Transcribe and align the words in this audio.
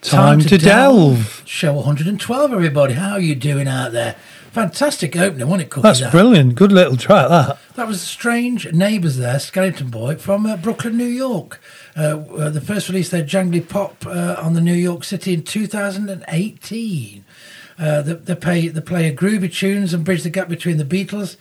Time 0.00 0.40
to 0.40 0.58
Delve. 0.58 1.42
show 1.44 1.72
112. 1.74 2.52
Everybody, 2.52 2.94
how 2.94 3.12
are 3.12 3.20
you 3.20 3.34
doing 3.34 3.66
out 3.66 3.92
there? 3.92 4.14
Fantastic 4.52 5.16
opening, 5.16 5.46
wasn't 5.46 5.62
it? 5.62 5.70
Cookie, 5.70 5.82
That's 5.82 6.00
that? 6.00 6.12
brilliant. 6.12 6.54
Good 6.54 6.72
little 6.72 6.96
track, 6.96 7.28
that. 7.28 7.58
That 7.74 7.86
was 7.86 8.00
Strange 8.00 8.72
Neighbours 8.72 9.16
there, 9.16 9.38
Skeleton 9.38 9.88
Boy 9.90 10.16
from 10.16 10.46
uh, 10.46 10.56
Brooklyn, 10.56 10.96
New 10.96 11.04
York. 11.04 11.60
Uh, 11.96 12.00
uh, 12.36 12.48
the 12.50 12.60
first 12.60 12.88
release 12.88 13.10
their 13.10 13.24
Jangly 13.24 13.66
Pop 13.66 14.06
uh, 14.06 14.36
on 14.40 14.54
the 14.54 14.60
New 14.60 14.74
York 14.74 15.04
City 15.04 15.34
in 15.34 15.42
2018. 15.42 17.24
Uh, 17.78 18.02
they, 18.02 18.12
they, 18.14 18.34
play, 18.34 18.68
they 18.68 18.80
play 18.80 19.14
groovy 19.14 19.52
tunes 19.52 19.92
and 19.92 20.04
bridge 20.04 20.22
the 20.22 20.30
gap 20.30 20.48
between 20.48 20.76
the 20.78 20.84
Beatles 20.84 21.36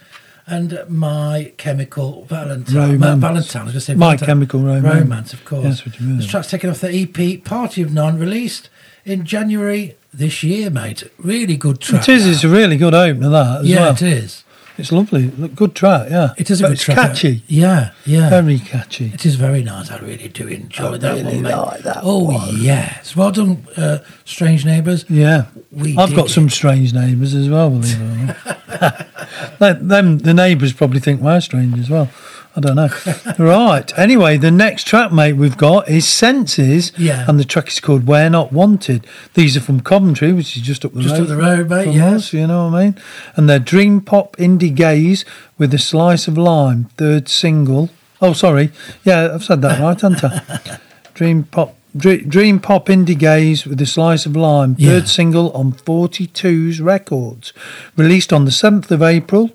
and 0.48 0.84
My 0.88 1.54
Chemical 1.58 2.24
Valentine. 2.26 2.94
Romance. 2.94 3.22
Valentine, 3.22 3.62
I 3.62 3.66
was 3.66 3.74
going 3.74 3.74
to 3.74 3.82
say 3.82 3.94
My 3.94 4.06
Valentine. 4.06 4.28
Chemical 4.28 4.60
Romance. 4.62 4.96
Romance, 5.02 5.34
of 5.34 5.46
course. 5.46 5.64
That's 5.64 5.86
what 5.86 6.00
you 6.00 6.08
mean. 6.08 6.18
This 6.18 6.28
track's 6.28 6.50
taken 6.50 6.70
off 6.70 6.80
the 6.80 6.90
EP, 6.90 7.44
Party 7.44 7.82
of 7.82 7.94
None, 7.94 8.18
released 8.18 8.70
in 9.04 9.26
January 9.26 9.96
this 10.14 10.44
year, 10.44 10.70
mate. 10.70 11.04
Really 11.18 11.58
good 11.58 11.82
track. 11.82 12.08
It 12.08 12.14
is. 12.14 12.24
that. 12.26 12.32
It's 12.32 12.44
a 12.46 12.50
really 12.50 12.78
good 12.78 12.94
opener, 12.94 13.30
that, 13.30 13.62
as 13.62 13.68
yeah, 13.68 13.82
well. 13.82 13.94
it 13.94 14.02
is. 14.02 14.44
It's 14.78 14.92
lovely. 14.92 15.32
Look, 15.32 15.56
Good 15.56 15.74
track, 15.76 16.10
yeah. 16.12 16.34
It 16.38 16.52
is 16.52 16.60
a 16.62 16.64
But 16.64 16.68
good 16.70 16.74
it's 16.74 16.84
track. 16.84 16.96
catchy. 16.98 17.44
Yeah, 17.48 17.92
yeah. 18.06 18.30
Very 18.30 18.60
catchy. 18.60 19.12
It 19.14 19.26
is 19.26 19.36
very 19.36 19.64
nice. 19.64 19.90
I 19.90 19.98
really 19.98 20.28
do 20.28 20.48
enjoy 20.48 20.94
I 20.94 20.98
that 20.98 21.14
really 21.16 21.34
one, 21.36 21.42
mate. 21.44 21.56
like 21.56 21.82
that 21.84 22.00
oh 22.04 22.24
one. 22.26 22.50
yes, 22.58 23.16
well 23.16 23.32
done, 23.32 23.66
uh, 23.76 24.00
Strange 24.26 24.66
Neighbours. 24.66 25.06
Yeah. 25.10 25.46
We 25.72 25.98
I've 25.98 26.16
got 26.16 26.28
it. 26.28 26.30
some 26.30 26.50
strange 26.50 26.94
neighbours 26.94 27.34
as 27.34 27.50
well, 27.50 27.70
believe 27.72 28.00
it 28.00 28.04
or 28.04 28.36
not. 28.82 29.08
Them- 29.60 29.88
them, 29.88 30.18
the 30.20 30.34
neighbours 30.34 30.74
probably 30.74 31.00
think 31.00 31.22
we're 31.22 31.42
strange 31.42 31.78
as 31.80 31.90
well. 31.90 32.10
I 32.58 32.60
don't 32.60 32.76
know. 32.76 32.90
right. 33.40 33.98
Anyway, 34.00 34.38
the 34.38 34.50
next 34.50 34.88
track, 34.88 35.12
mate, 35.12 35.34
we've 35.34 35.56
got 35.58 35.88
is 35.88 36.08
Senses. 36.08 36.92
Yeah. 36.98 37.24
And 37.28 37.40
the 37.40 37.46
track 37.46 37.68
is 37.68 37.80
called 37.80 38.08
We're 38.08 38.30
Not 38.32 38.52
Wanted. 38.52 39.06
These 39.36 39.56
are 39.56 39.62
from 39.62 39.82
Coventry, 39.82 40.34
which 40.34 40.58
is 40.58 40.64
just 40.64 40.84
up 40.84 40.94
the 40.94 41.02
Just 41.02 41.14
road. 41.14 41.22
up 41.22 41.28
the 41.28 41.38
road, 41.38 41.70
mate, 41.70 41.94
yeah. 41.94 42.16
us, 42.16 42.34
you 42.34 42.48
know 42.48 42.70
what 42.70 42.80
I 42.80 42.84
mean? 42.86 42.96
And 43.36 43.48
they're 43.48 43.60
Dream 43.60 44.02
Pop 44.02 44.36
Indie 44.38 44.74
Gaze 44.74 45.24
with 45.60 45.72
a 45.72 45.78
Slice 45.78 46.28
of 46.28 46.36
Lime, 46.36 46.86
third 46.98 47.30
single. 47.30 47.92
Oh, 48.24 48.34
sorry. 48.34 48.72
Yeah, 49.04 49.30
I've 49.36 49.44
said 49.44 49.62
that 49.62 49.80
right, 49.80 50.02
haven't 50.02 50.24
I? 50.24 50.80
Dream 51.14 51.44
Pop. 51.44 51.76
Dream 51.96 52.60
Pop 52.60 52.88
Indie 52.88 53.18
Gaze 53.18 53.66
with 53.66 53.80
a 53.82 53.86
Slice 53.88 54.26
of 54.28 54.36
Lime, 54.36 54.76
Yeah. 54.78 54.90
third 54.92 55.10
single 55.10 55.52
on 55.54 55.72
42's 55.74 56.80
Records, 56.80 57.54
released 57.96 58.32
on 58.34 58.46
the 58.46 58.52
7th 58.52 58.92
of 58.92 59.02
April, 59.02 59.52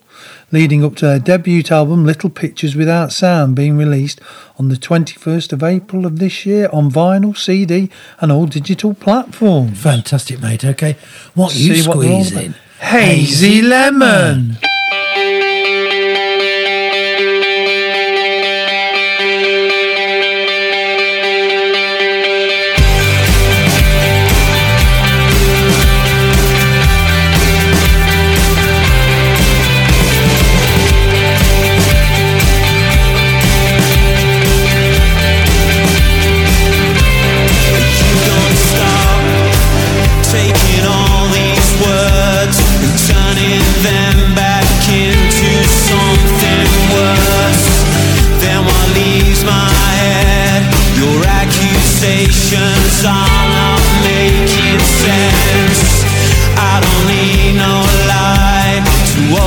leading 0.53 0.85
up 0.85 0.95
to 0.97 1.07
their 1.07 1.19
debut 1.19 1.63
album 1.71 2.05
Little 2.05 2.31
Pictures 2.31 2.77
Without 2.77 3.11
Sound 3.13 3.57
being 3.57 3.77
released 3.77 4.21
on 4.59 4.69
the 4.69 4.77
21st 4.77 5.53
of 5.53 5.63
April 5.63 6.07
of 6.07 6.19
this 6.19 6.45
year 6.47 6.69
on 6.73 6.91
vinyl, 6.91 7.37
CD, 7.37 7.91
and 8.21 8.31
all 8.31 8.47
digital 8.47 8.95
platforms. 8.95 9.83
Fantastic, 9.83 10.41
mate. 10.41 10.65
Okay, 10.65 10.97
what 11.35 11.55
you 11.57 11.75
See 11.75 11.89
what 11.89 11.97
we're 11.99 12.13
all 12.13 12.23
squeezing? 12.25 12.51
about. 12.51 12.61
Hazy 12.81 13.63
Lemon. 13.63 14.59
You 14.63 14.69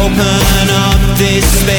open 0.05 0.69
up 0.69 1.17
this 1.17 1.43
space 1.61 1.74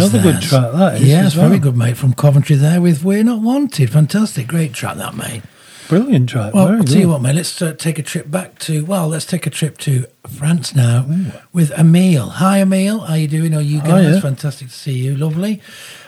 Another 0.00 0.22
good 0.22 0.42
track, 0.42 0.72
that 0.72 0.94
is, 0.96 1.08
Yeah, 1.08 1.26
it's 1.26 1.34
very 1.34 1.58
good, 1.58 1.76
mate. 1.76 1.96
From 1.96 2.14
Coventry 2.14 2.56
there 2.56 2.80
with 2.80 3.04
We're 3.04 3.24
Not 3.24 3.40
Wanted. 3.42 3.90
Fantastic. 3.90 4.46
Great 4.46 4.72
track, 4.72 4.96
that, 4.96 5.14
mate. 5.14 5.42
Brilliant 5.88 6.28
track. 6.28 6.52
Well, 6.52 6.68
I'll 6.68 6.84
tell 6.84 6.98
you 6.98 7.08
what, 7.08 7.22
mate. 7.22 7.34
Let's 7.34 7.62
uh, 7.62 7.72
take 7.72 7.98
a 7.98 8.02
trip 8.02 8.30
back 8.30 8.58
to 8.60 8.84
well. 8.84 9.08
Let's 9.08 9.24
take 9.24 9.46
a 9.46 9.50
trip 9.50 9.78
to 9.78 10.04
France 10.28 10.74
now 10.74 11.06
with 11.54 11.70
Emile. 11.78 12.28
Hi, 12.28 12.60
Emile. 12.60 13.00
How 13.00 13.14
are 13.14 13.18
you 13.18 13.26
doing? 13.28 13.54
Are 13.54 13.62
you 13.62 13.80
guys? 13.80 14.14
yeah. 14.16 14.20
Fantastic 14.20 14.68
to 14.68 14.74
see 14.74 14.92
you. 14.92 15.16
Lovely. 15.16 15.62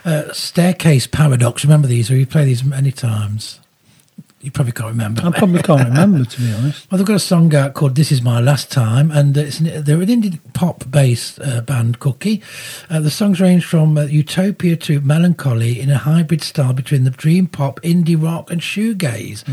Uh, 0.04 0.32
Staircase 0.34 1.06
Paradox. 1.06 1.64
Remember 1.64 1.88
these? 1.88 2.10
You 2.10 2.26
played 2.26 2.48
these 2.48 2.62
many 2.62 2.92
times? 2.92 3.60
You 4.42 4.50
probably 4.50 4.72
can't 4.72 4.88
remember. 4.88 5.22
I 5.22 5.30
probably 5.32 5.62
can't 5.62 5.86
remember, 5.86 6.24
to 6.24 6.40
be 6.40 6.50
honest. 6.50 6.90
Well, 6.90 6.96
they've 6.96 7.06
got 7.06 7.16
a 7.16 7.18
song 7.18 7.54
out 7.54 7.74
called 7.74 7.94
"This 7.94 8.10
Is 8.10 8.22
My 8.22 8.40
Last 8.40 8.72
Time," 8.72 9.10
and 9.10 9.36
it's 9.36 9.60
an, 9.60 9.84
they're 9.84 10.00
an 10.00 10.08
indie 10.08 10.38
pop-based 10.54 11.40
uh, 11.40 11.60
band, 11.60 11.98
Cookie. 11.98 12.42
Uh, 12.88 13.00
the 13.00 13.10
songs 13.10 13.38
range 13.38 13.66
from 13.66 13.98
uh, 13.98 14.04
utopia 14.04 14.76
to 14.76 15.02
melancholy 15.02 15.78
in 15.78 15.90
a 15.90 15.98
hybrid 15.98 16.42
style 16.42 16.72
between 16.72 17.04
the 17.04 17.10
dream 17.10 17.48
pop, 17.48 17.82
indie 17.82 18.20
rock, 18.20 18.50
and 18.50 18.62
shoegaze. 18.62 19.44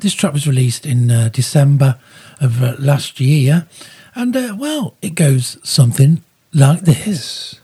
This 0.00 0.12
track 0.12 0.34
was 0.34 0.46
released 0.46 0.84
in 0.84 1.10
uh, 1.10 1.30
December 1.32 1.98
of 2.38 2.62
uh, 2.62 2.76
last 2.78 3.20
year, 3.20 3.66
and 4.14 4.36
uh, 4.36 4.54
well, 4.58 4.94
it 5.00 5.14
goes 5.14 5.56
something 5.62 6.22
like. 6.52 6.82
This 6.82 7.60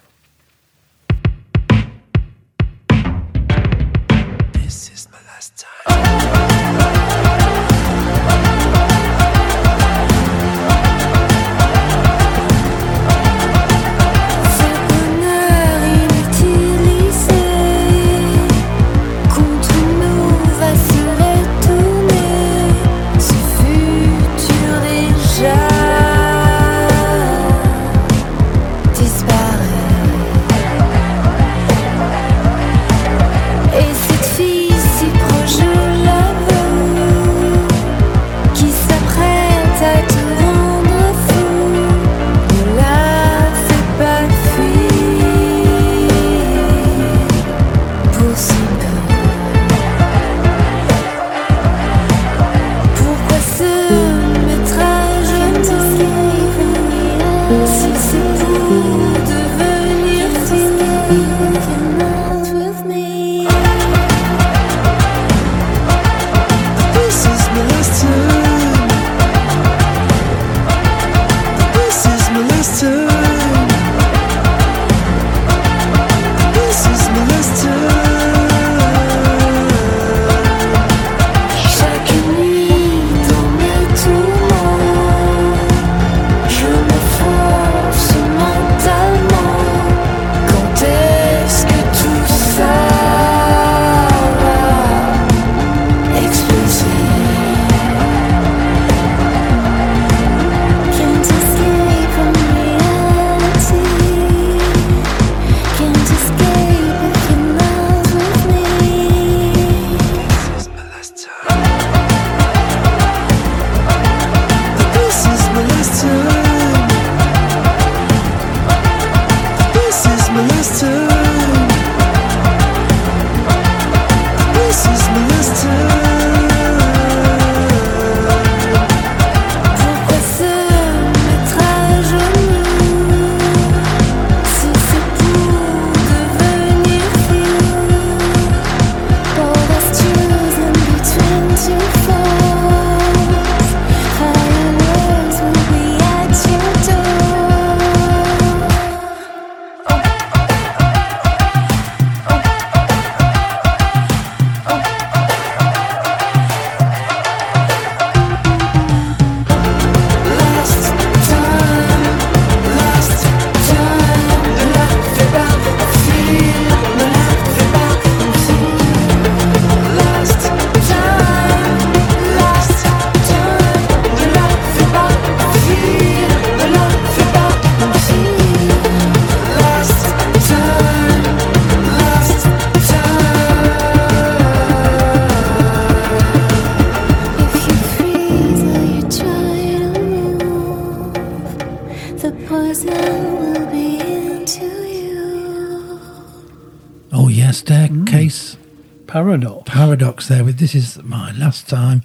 Paradox. 199.10 199.62
Paradox 199.70 200.28
there 200.28 200.44
with 200.44 200.58
This 200.58 200.74
Is 200.74 201.02
My 201.02 201.32
Last 201.32 201.68
Time. 201.68 202.02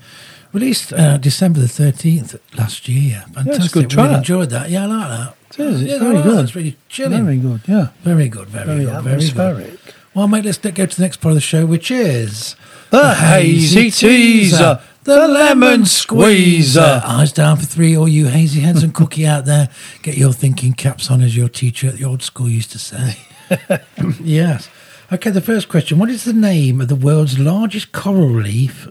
Released 0.53 0.91
uh, 0.93 1.17
December 1.17 1.59
the 1.59 1.67
13th 1.67 2.39
last 2.57 2.87
year. 2.87 3.25
Fantastic. 3.33 3.71
good 3.73 3.93
Really 3.93 4.07
track. 4.09 4.17
enjoyed 4.17 4.49
that. 4.49 4.69
Yeah, 4.69 4.83
I 4.83 4.85
like 4.87 5.09
that. 5.09 5.35
It 5.51 5.59
is, 5.67 5.81
it's 5.83 5.91
Yeah, 5.91 5.99
very 5.99 6.21
good. 6.23 6.43
It's 6.45 6.55
really 6.55 6.77
chilling. 6.89 7.25
Very 7.25 7.37
good, 7.37 7.61
yeah. 7.67 7.87
Very 8.03 8.27
good, 8.29 8.47
very, 8.47 8.65
Very 8.65 8.85
good, 8.85 9.03
very 9.03 9.63
good. 9.65 9.79
Well, 10.15 10.27
mate, 10.29 10.45
let's 10.45 10.57
go 10.57 10.71
to 10.71 10.95
the 10.95 11.01
next 11.01 11.17
part 11.17 11.31
of 11.31 11.35
the 11.35 11.41
show, 11.41 11.65
which 11.65 11.91
is 11.91 12.55
The 12.89 13.13
hazy 13.13 13.91
teaser, 13.91 14.79
the 15.03 15.27
lemon 15.27 15.85
squeezer. 15.85 17.01
Eyes 17.05 17.33
down 17.33 17.57
for 17.57 17.65
three, 17.65 17.95
all 17.97 18.07
you 18.07 18.27
hazy 18.27 18.61
heads 18.61 18.81
and 18.81 18.93
cookie 18.93 19.27
out 19.27 19.45
there. 19.45 19.69
Get 20.03 20.17
your 20.17 20.31
thinking 20.33 20.73
caps 20.73 21.11
on, 21.11 21.21
as 21.21 21.35
your 21.35 21.49
teacher 21.49 21.87
at 21.89 21.95
the 21.97 22.05
old 22.05 22.23
school 22.23 22.47
used 22.49 22.71
to 22.71 22.79
say. 22.79 23.17
yes. 24.23 24.69
Okay, 25.11 25.29
the 25.29 25.41
first 25.41 25.69
question: 25.69 25.99
What 25.99 26.09
is 26.09 26.23
the 26.23 26.33
name 26.33 26.81
of 26.81 26.87
the 26.87 26.95
world's 26.95 27.37
largest 27.37 27.91
coral 27.91 28.29
reef 28.29 28.87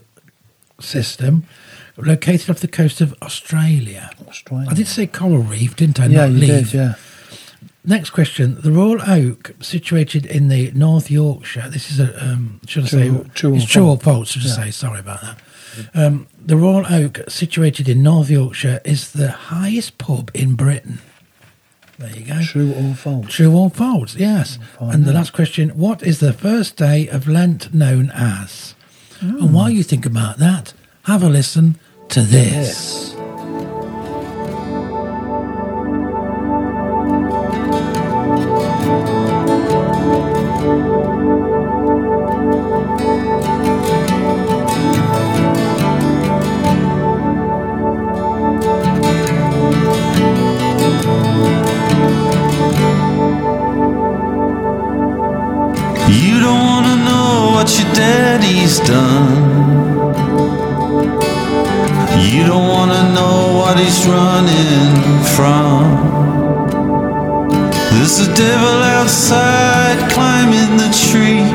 system, 0.80 1.44
located 1.96 2.50
off 2.50 2.60
the 2.60 2.68
coast 2.68 3.00
of 3.00 3.14
Australia? 3.22 4.10
Australia. 4.28 4.68
I 4.70 4.74
did 4.74 4.86
say 4.86 5.06
coral 5.06 5.38
reef, 5.38 5.74
didn't 5.76 5.98
I? 6.00 6.06
yeah, 6.06 6.26
Not 6.26 6.30
you 6.32 6.38
leaf. 6.38 6.70
did, 6.70 6.74
yeah. 6.74 6.94
Next 7.84 8.10
question: 8.10 8.60
The 8.60 8.70
Royal 8.70 9.02
Oak, 9.02 9.52
situated 9.60 10.24
in 10.24 10.48
the 10.48 10.70
North 10.72 11.10
Yorkshire. 11.10 11.68
This 11.68 11.90
is 11.90 11.98
a 12.00 12.24
um, 12.24 12.60
should 12.66 12.84
I 12.84 12.86
say 12.86 13.08
True- 13.08 13.26
true 13.34 13.54
it's 13.56 13.64
or 13.64 13.68
true 13.68 13.82
or 13.88 13.98
false? 13.98 14.02
false? 14.02 14.30
Should 14.30 14.42
I 14.42 14.46
Yeah. 14.46 14.64
say? 14.66 14.70
Sorry 14.70 15.00
about 15.00 15.20
that. 15.22 15.38
Um, 15.92 16.28
the 16.40 16.56
Royal 16.56 16.86
Oak, 16.88 17.22
situated 17.28 17.88
in 17.88 18.00
North 18.02 18.30
Yorkshire, 18.30 18.80
is 18.84 19.10
the 19.10 19.30
highest 19.32 19.98
pub 19.98 20.30
in 20.32 20.54
Britain. 20.54 21.00
There 21.98 22.10
you 22.10 22.24
go. 22.24 22.42
True 22.42 22.72
or 22.72 22.94
false? 22.94 23.26
True 23.28 23.56
or 23.56 23.70
false? 23.70 24.16
Yes. 24.16 24.58
And 24.80 25.04
the 25.04 25.12
last 25.12 25.32
question: 25.32 25.70
What 25.70 26.02
is 26.02 26.20
the 26.20 26.32
first 26.32 26.76
day 26.76 27.08
of 27.08 27.28
Lent 27.28 27.72
known 27.72 28.10
as? 28.10 28.74
And 29.20 29.54
while 29.54 29.70
hmm. 29.70 29.76
you 29.76 29.82
think 29.82 30.04
about 30.04 30.38
that, 30.38 30.74
have 31.04 31.22
a 31.22 31.28
listen 31.28 31.78
to 32.08 32.20
this. 32.20 33.14
You 56.22 56.40
don't 56.40 56.64
wanna 56.64 56.96
know 57.08 57.50
what 57.54 57.68
your 57.78 57.90
daddy's 57.92 58.78
done. 58.80 59.32
You 62.30 62.46
don't 62.46 62.68
wanna 62.68 63.02
know 63.14 63.58
what 63.58 63.78
he's 63.78 64.06
running 64.06 64.94
from. 65.34 65.82
There's 67.90 68.18
a 68.28 68.34
devil 68.34 68.76
outside 68.98 69.98
climbing 70.12 70.76
the 70.76 70.90
tree. 71.08 71.46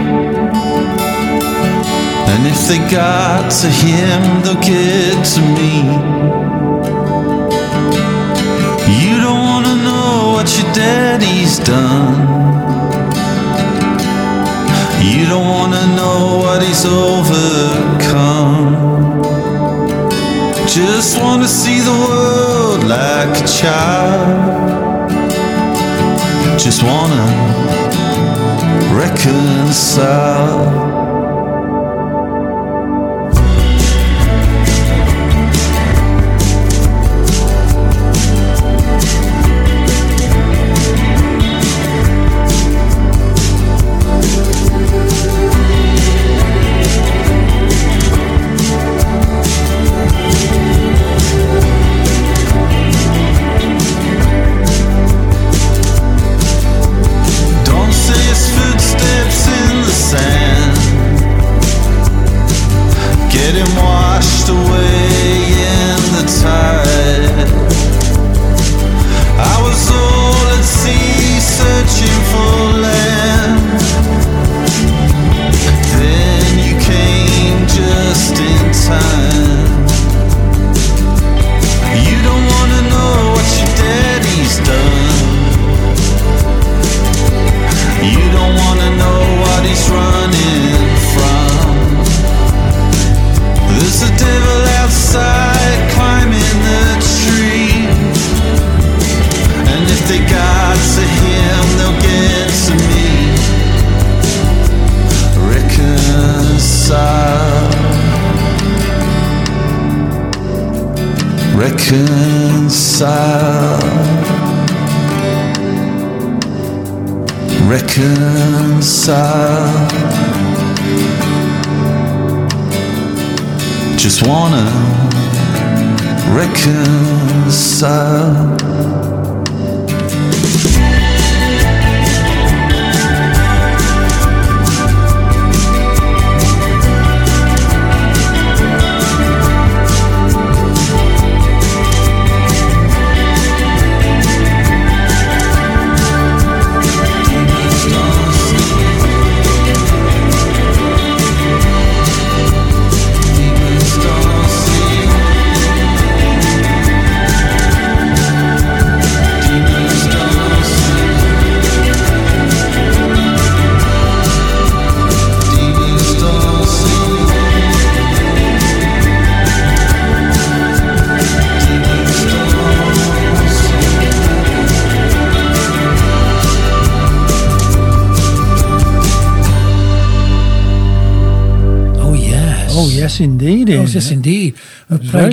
And 2.32 2.42
if 2.48 2.60
they 2.68 2.80
got 2.90 3.52
to 3.62 3.68
him, 3.68 4.42
they'll 4.44 4.62
get 4.62 5.18
to 5.34 5.42
me. 5.58 5.76
You 9.04 9.16
don't 9.26 9.44
wanna 9.52 9.76
know 9.88 10.34
what 10.36 10.48
your 10.58 10.74
daddy's 10.74 11.60
done. 11.60 12.69
You 15.02 15.28
don't 15.28 15.48
wanna 15.48 15.96
know 15.96 16.40
what 16.44 16.62
he's 16.62 16.86
overcome. 16.86 18.76
Just 20.68 21.22
wanna 21.22 21.48
see 21.48 21.80
the 21.80 21.92
world 21.92 22.84
like 22.84 23.38
a 23.44 23.48
child. 23.48 25.10
Just 26.60 26.84
wanna 26.84 27.26
reconcile. 28.94 30.89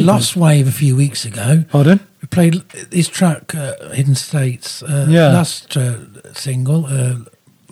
Lost 0.06 0.36
Wave 0.36 0.68
a 0.68 0.72
few 0.72 0.96
weeks 0.96 1.24
ago. 1.24 1.64
Pardon? 1.70 2.00
We 2.22 2.28
played 2.28 2.62
his 2.92 3.08
track, 3.08 3.54
uh, 3.54 3.74
Hidden 3.92 4.14
States, 4.14 4.82
uh, 4.82 5.06
Yeah. 5.08 5.28
last 5.32 5.76
uh, 5.76 5.96
single, 6.34 6.86
uh, 6.86 7.16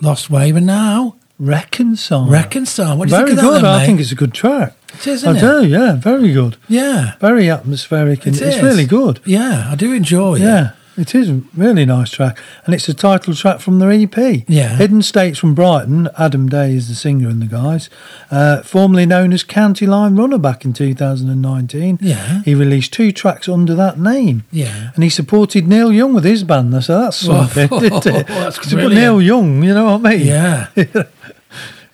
Lost 0.01 0.29
Wave, 0.29 0.55
and 0.55 0.65
now 0.65 1.15
Reconcile. 1.37 2.27
Reconcile. 2.27 2.97
What 2.97 3.09
do 3.09 3.13
you 3.13 3.17
Very 3.19 3.29
think 3.31 3.39
of 3.39 3.45
that, 3.45 3.51
good. 3.59 3.65
then, 3.65 3.81
I 3.81 3.85
think 3.85 3.99
it's 3.99 4.11
a 4.13 4.15
good 4.15 4.33
track. 4.33 4.73
It 4.93 4.99
is, 5.07 5.23
isn't 5.23 5.35
I 5.35 5.37
it? 5.37 5.41
do, 5.63 5.67
yeah. 5.67 5.95
Very 5.97 6.31
good. 6.31 6.55
Yeah. 6.69 7.13
Very 7.19 7.49
atmospheric. 7.49 8.25
And 8.25 8.35
It 8.35 8.41
it's 8.41 8.61
really 8.63 8.85
good. 8.85 9.19
Yeah, 9.25 9.67
I 9.69 9.75
do 9.75 9.91
enjoy 9.91 10.35
it. 10.35 10.41
Yeah, 10.43 10.71
it 10.97 11.13
is 11.15 11.29
a 11.29 11.41
really 11.55 11.85
nice 11.85 12.09
track. 12.11 12.37
And 12.65 12.73
it's 12.73 12.87
a 12.89 12.93
title 12.93 13.33
track 13.33 13.59
from 13.59 13.79
their 13.79 13.91
EP. 13.91 14.15
Yeah. 14.47 14.75
Hidden 14.77 15.01
States 15.01 15.37
from 15.39 15.53
Brighton. 15.53 16.07
Adam 16.17 16.47
Day 16.47 16.73
is 16.73 16.87
the 16.87 16.95
singer 16.95 17.27
and 17.29 17.41
the 17.41 17.45
guys. 17.47 17.89
Uh, 18.31 18.61
formerly 18.63 19.05
known 19.05 19.33
as 19.33 19.43
County 19.43 19.85
Line 19.85 20.15
Runner 20.15 20.37
back 20.37 20.63
in 20.65 20.73
2019. 20.73 21.99
Yeah. 22.01 22.41
He 22.43 22.55
released 22.55 22.93
two 22.93 23.11
tracks 23.11 23.47
under 23.49 23.75
that 23.75 23.99
name. 23.99 24.43
Yeah. 24.51 24.91
And 24.95 25.03
he 25.03 25.09
supported 25.09 25.67
Neil 25.67 25.91
Young 25.91 26.13
with 26.13 26.23
his 26.23 26.43
band. 26.43 26.83
So 26.83 26.99
that's 27.01 27.17
something, 27.17 27.67
didn't 27.79 28.05
it? 28.05 28.27
that's 28.27 28.59
brilliant. 28.69 28.93
Neil 28.95 29.21
Young, 29.21 29.63
you 29.63 29.73
know 29.73 29.97
what 29.97 30.05
I 30.05 30.17
mean? 30.17 30.27
Yeah. 30.27 30.67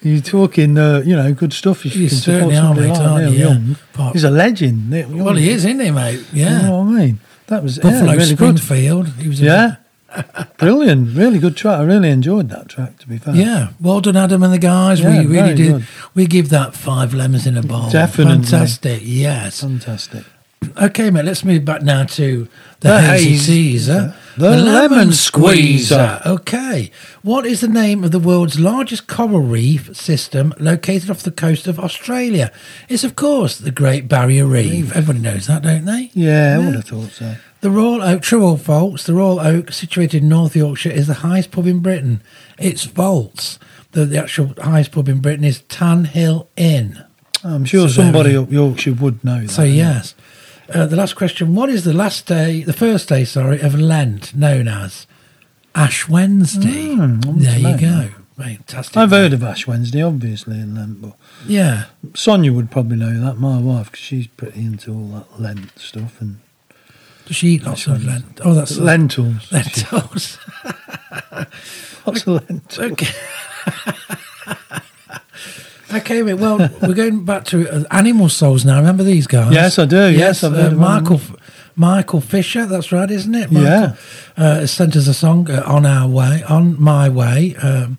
You're 0.04 0.22
talking, 0.22 0.80
uh, 0.80 1.04
you 1.06 1.16
know, 1.16 1.32
good 1.34 1.54
stuff 1.54 1.86
if 1.86 1.96
you, 1.96 2.04
You 2.04 2.10
can 2.10 2.18
support 2.18 2.52
certainly 2.54 2.58
are, 2.58 2.74
mate, 2.74 2.90
like 3.00 3.22
Neil? 3.22 3.34
Yeah. 3.34 3.48
Young. 3.50 3.76
But- 3.94 4.12
He's 4.14 4.24
a 4.24 4.32
legend. 4.32 4.90
Neil 4.90 5.10
Young. 5.12 5.24
Well, 5.26 5.36
he 5.36 5.50
is, 5.52 5.64
isn't 5.66 5.80
he, 5.80 5.92
mate? 5.92 6.26
You 6.34 6.44
Yeah. 6.46 6.62
know 6.64 6.80
what 6.80 6.88
I 6.96 7.06
mean? 7.06 7.20
That 7.52 7.64
was 7.64 7.76
yeah, 7.76 7.84
Buffalo 7.84 8.12
really 8.14 8.36
good. 8.36 8.60
Springfield. 8.60 9.08
He 9.16 9.28
was 9.28 9.42
Yeah. 9.42 9.76
Brilliant. 10.58 11.18
Really 11.18 11.38
good 11.38 11.58
track. 11.58 11.82
I 11.82 11.84
really 11.84 12.10
enjoyed 12.10 12.48
that 12.50 12.70
track, 12.70 12.98
to 13.00 13.10
be 13.10 13.18
fair. 13.18 13.36
Yeah, 13.36 13.72
well 13.82 14.00
done, 14.00 14.16
Adam 14.16 14.42
and 14.44 14.54
the 14.54 14.58
guys. 14.58 15.02
Yeah, 15.02 15.20
we 15.20 15.28
really 15.28 15.54
did. 15.54 15.72
good. 15.74 15.88
We 16.16 16.28
give 16.28 16.50
that 16.50 16.76
five 16.76 17.14
lemons 17.14 17.46
in 17.46 17.58
a 17.58 17.62
bowl. 17.62 17.90
Definitely. 17.90 18.44
fantastic. 18.44 19.02
Yes. 19.04 19.60
Fantastic. 19.60 20.24
Okay, 20.78 21.10
mate, 21.10 21.26
let's 21.26 21.43
move 21.43 21.65
back 21.65 21.82
now 21.82 22.04
to 22.04 22.47
the, 22.82 22.89
The 22.89 23.02
hazy 23.02 23.38
Caesar. 23.38 24.15
the 24.38 24.58
lemon 24.58 25.12
squeezer. 25.12 26.21
Okay. 26.24 26.91
What 27.24 27.47
is 27.47 27.62
the 27.62 27.67
name 27.67 28.04
of 28.04 28.12
the 28.12 28.19
world's 28.19 28.60
largest 28.60 29.08
coral 29.08 29.39
reef 29.41 29.95
system 29.95 30.54
located 30.60 31.10
off 31.10 31.24
the 31.24 31.32
coast 31.32 31.65
of 31.67 31.80
Australia? 31.80 32.52
It's, 32.89 33.04
of 33.04 33.15
course, 33.15 33.58
the 33.58 33.71
Great 33.71 34.08
Barrier 34.08 34.45
Reef. 34.45 34.95
Everybody 34.95 35.19
knows 35.19 35.47
that, 35.47 35.63
don't 35.63 35.86
they? 35.86 36.12
Yeah, 36.13 36.58
I 36.62 36.65
would 36.65 36.76
have 36.76 36.86
thought 36.86 37.10
so. 37.12 37.36
The 37.62 37.71
Royal 37.71 38.04
Oak, 38.04 38.21
true 38.21 38.45
or 38.47 38.58
false, 38.58 39.04
the 39.06 39.15
Royal 39.15 39.39
Oak, 39.39 39.71
situated 39.71 40.21
in 40.21 40.30
North 40.30 40.56
Yorkshire, 40.56 40.91
is 40.91 41.08
the 41.08 41.15
highest 41.15 41.50
pub 41.52 41.65
in 41.65 41.80
Britain. 41.80 42.21
It's 42.60 42.86
false. 42.86 43.58
The, 43.93 44.06
the 44.06 44.19
actual 44.19 44.54
highest 44.62 44.91
pub 44.91 45.10
in 45.10 45.21
Britain 45.21 45.43
is 45.43 45.62
Tan 45.62 46.06
Hill 46.06 46.50
Inn. 46.56 47.04
I'm 47.43 47.65
sure 47.65 47.89
So 47.89 48.04
somebody 48.04 48.36
up 48.38 48.52
Yorkshire 48.52 48.93
would 48.93 49.24
know 49.24 49.41
that. 49.41 49.50
So 49.50 49.63
yes. 49.63 50.13
Uh, 50.74 50.86
the 50.86 50.96
last 50.96 51.16
question: 51.16 51.56
What 51.56 51.70
is 51.70 51.84
the 51.84 51.94
last 51.94 52.26
day, 52.26 52.64
the 52.64 52.74
first 52.74 53.10
day, 53.10 53.26
sorry, 53.26 53.60
of 53.62 53.78
Lent, 53.80 54.34
known 54.36 54.68
as 54.68 55.06
Ash 55.76 56.08
Wednesday? 56.08 56.96
Mm, 56.96 57.24
there 57.42 57.60
you 57.60 57.78
go. 57.80 58.10
Fantastic. 58.38 58.98
I've 58.98 59.12
heard 59.12 59.34
of 59.34 59.44
Ash 59.44 59.68
Wednesday, 59.68 60.02
obviously, 60.02 60.56
in 60.60 60.74
Lent, 60.76 61.02
but 61.02 61.14
Yeah. 61.46 61.86
Sonia 62.16 62.52
would 62.54 62.72
probably 62.72 62.98
know 62.98 63.20
that. 63.20 63.38
My 63.38 63.58
wife, 63.60 63.92
because 63.92 64.04
she's 64.04 64.28
pretty 64.28 64.62
into 64.62 64.92
all 64.94 65.08
that 65.10 65.40
Lent 65.42 65.78
stuff 65.78 66.20
and 66.22 66.40
Does 67.26 67.36
she 67.36 67.50
eat 67.50 67.64
lots 67.64 67.86
of 67.88 68.04
Lent? 68.04 68.40
Oh, 68.44 68.54
that's 68.54 68.78
lentils. 68.78 69.52
lentils. 69.52 70.38
Lots 72.06 72.26
of 72.26 72.50
lentils. 72.50 72.80
okay. 72.80 73.14
okay, 75.94 76.22
mate. 76.22 76.36
Well, 76.36 76.58
we're 76.82 76.94
going 76.94 77.26
back 77.26 77.46
to 77.46 77.70
uh, 77.70 77.84
Animal 77.92 78.30
Souls 78.30 78.66
now. 78.66 78.78
Remember 78.78 79.04
these 79.04 79.28
guys? 79.28 79.54
Yes, 79.54 79.80
I 79.80 79.86
do. 79.86 80.12
Yes, 80.12 80.44
I've 80.44 80.54
uh, 80.54 80.72
Michael. 80.72 81.20
Michael 81.76 82.22
Fisher, 82.22 82.66
that's 82.66 82.92
right, 82.92 83.10
isn't 83.10 83.34
it? 83.34 83.52
Yeah. 83.52 83.96
Uh, 84.36 84.68
sent 84.68 84.96
us 84.96 85.08
a 85.08 85.14
song 85.14 85.50
uh, 85.50 85.64
on 85.66 85.86
our 85.86 86.08
way, 86.08 86.44
on 86.44 86.80
my 86.80 87.08
way. 87.08 87.56
Um, 87.56 87.98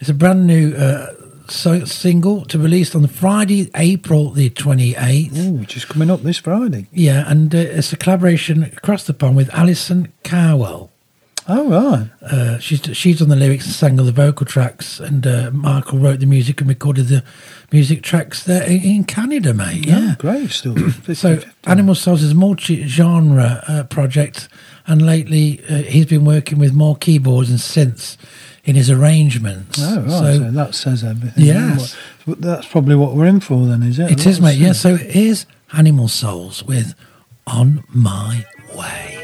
it's 0.00 0.10
a 0.10 0.14
brand 0.14 0.46
new 0.46 0.74
uh, 0.74 1.14
so, 1.48 1.84
single 1.84 2.44
to 2.46 2.58
release 2.58 2.94
on 2.94 3.02
the 3.02 3.08
Friday, 3.08 3.70
April 3.76 4.30
the 4.30 4.50
twenty 4.50 4.94
eighth. 4.96 5.38
Ooh, 5.38 5.52
which 5.52 5.76
is 5.76 5.84
coming 5.84 6.10
up 6.10 6.22
this 6.22 6.38
Friday. 6.38 6.86
Yeah, 6.92 7.24
and 7.30 7.54
uh, 7.54 7.58
it's 7.58 7.92
a 7.92 7.96
collaboration 7.96 8.64
across 8.64 9.04
the 9.04 9.14
pond 9.14 9.36
with 9.36 9.52
Alison 9.54 10.12
Carwell. 10.24 10.91
Oh, 11.48 11.68
right. 11.68 12.08
Uh, 12.22 12.58
she's 12.58 12.80
she's 12.96 13.20
on 13.20 13.28
the 13.28 13.34
lyrics 13.36 13.64
and 13.66 13.74
sang 13.74 13.98
all 13.98 14.06
the 14.06 14.12
vocal 14.12 14.46
tracks, 14.46 15.00
and 15.00 15.26
uh, 15.26 15.50
Michael 15.52 15.98
wrote 15.98 16.20
the 16.20 16.26
music 16.26 16.60
and 16.60 16.68
recorded 16.68 17.08
the 17.08 17.24
music 17.72 18.02
tracks 18.02 18.44
there 18.44 18.62
in, 18.62 18.80
in 18.82 19.04
Canada, 19.04 19.52
mate. 19.52 19.86
Yeah. 19.86 20.12
Oh, 20.12 20.14
great 20.18 20.50
stuff. 20.50 20.76
So, 21.16 21.36
50-50. 21.38 21.46
Animal 21.66 21.94
Souls 21.96 22.22
is 22.22 22.30
a 22.32 22.34
multi-genre 22.36 23.64
uh, 23.66 23.82
project, 23.84 24.48
and 24.86 25.04
lately 25.04 25.60
uh, 25.68 25.78
he's 25.82 26.06
been 26.06 26.24
working 26.24 26.58
with 26.58 26.72
more 26.74 26.96
keyboards 26.96 27.50
and 27.50 27.58
synths 27.58 28.16
in 28.64 28.76
his 28.76 28.88
arrangements. 28.88 29.80
Oh, 29.82 30.00
right. 30.00 30.10
So, 30.10 30.34
So, 30.38 30.50
that 30.52 30.74
says 30.76 31.02
everything. 31.04 31.44
Yes. 31.44 31.94
What- 32.24 32.40
That's 32.40 32.66
probably 32.68 32.94
what 32.94 33.14
we're 33.16 33.26
in 33.26 33.40
for 33.40 33.66
then, 33.66 33.82
is 33.82 33.98
it? 33.98 34.12
it 34.12 34.26
is, 34.26 34.40
mate. 34.40 34.58
Yeah. 34.58 34.72
So 34.74 34.94
here's 34.96 35.44
Animal 35.72 36.06
Souls 36.06 36.62
with 36.62 36.94
"On 37.48 37.82
My 37.92 38.46
Way." 38.76 39.18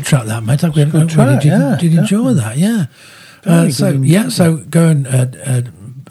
Way." 0.00 0.04
Fantastic 0.04 0.04
track 0.06 0.26
that, 0.26 0.42
mate. 0.44 0.64
I 0.64 0.68
really, 0.68 1.38
did, 1.38 1.44
yeah, 1.46 1.76
did 1.80 1.94
enjoy 1.94 2.32
that. 2.34 2.56
Yeah. 2.56 2.86
Uh, 3.44 3.70
so 3.70 3.90
yeah, 3.90 4.28
so 4.28 4.56
go 4.56 4.88
and 4.88 5.06
uh, 5.06 5.26
uh, 5.44 5.62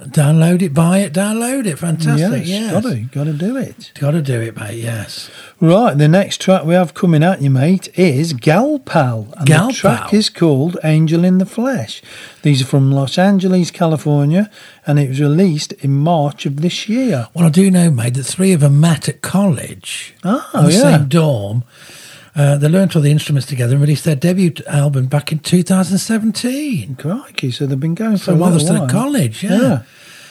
download 0.08 0.62
it, 0.62 0.74
buy 0.74 1.00
it, 1.00 1.14
download 1.14 1.66
it. 1.68 1.78
Fantastic. 1.78 2.48
yes, 2.48 2.48
Yes, 2.48 2.72
gotta, 2.72 2.96
gotta 3.12 3.34
do 3.34 3.58
it. 3.58 3.92
got 4.00 4.12
to 4.12 4.22
do 4.22 4.40
it, 4.42 4.56
mate. 4.56 4.80
Yes. 4.80 5.30
Right, 5.60 5.98
the 5.98 6.08
next 6.08 6.40
track 6.40 6.64
we 6.66 6.74
have 6.76 6.94
coming 6.94 7.24
at 7.24 7.42
you, 7.42 7.50
mate, 7.50 7.90
is 7.98 8.34
Gal 8.34 8.80
Pal. 8.80 9.34
And 9.38 9.46
Gal 9.48 9.68
the 9.68 9.74
track 9.74 10.10
Pal. 10.10 10.20
is 10.20 10.30
called 10.30 10.78
Angel 10.84 11.24
in 11.24 11.38
the 11.40 11.46
Flesh. 11.46 12.02
These 12.44 12.62
are 12.62 12.66
from 12.66 12.92
Los 12.92 13.18
Angeles, 13.18 13.72
California, 13.72 14.50
and 14.86 15.00
it 15.00 15.10
was 15.10 15.20
released 15.20 15.74
in 15.74 15.92
March 15.96 16.46
of 16.46 16.62
this 16.62 16.88
year. 16.88 17.28
Well, 17.34 17.46
I 17.46 17.50
do 17.50 17.70
know, 17.70 17.90
mate, 17.92 18.14
that 18.14 18.24
three 18.24 18.54
of 18.54 18.62
them 18.62 18.80
met 18.80 19.10
at 19.10 19.22
college. 19.22 20.16
Oh, 20.24 20.48
yeah. 20.70 20.70
same 20.70 21.08
dorm. 21.08 21.64
Uh, 22.38 22.56
they 22.56 22.70
learned 22.70 22.96
all 22.96 23.02
the 23.02 23.10
instruments 23.12 23.48
together 23.48 23.74
and 23.74 23.82
released 23.82 24.04
their 24.06 24.16
debut 24.16 24.54
album 24.68 25.08
back 25.08 25.32
in 25.32 25.40
2017. 25.40 26.96
Crikey, 26.96 27.52
so 27.52 27.66
they've 27.66 27.80
been 27.80 27.96
going 27.96 28.18
for 28.18 28.24
So 28.26 28.34
a 28.34 28.36
while 28.36 28.52
they're 28.52 28.60
still 28.60 28.84
at 28.84 28.90
college, 28.92 29.44
yeah. 29.44 29.60
Yeah. 29.62 29.82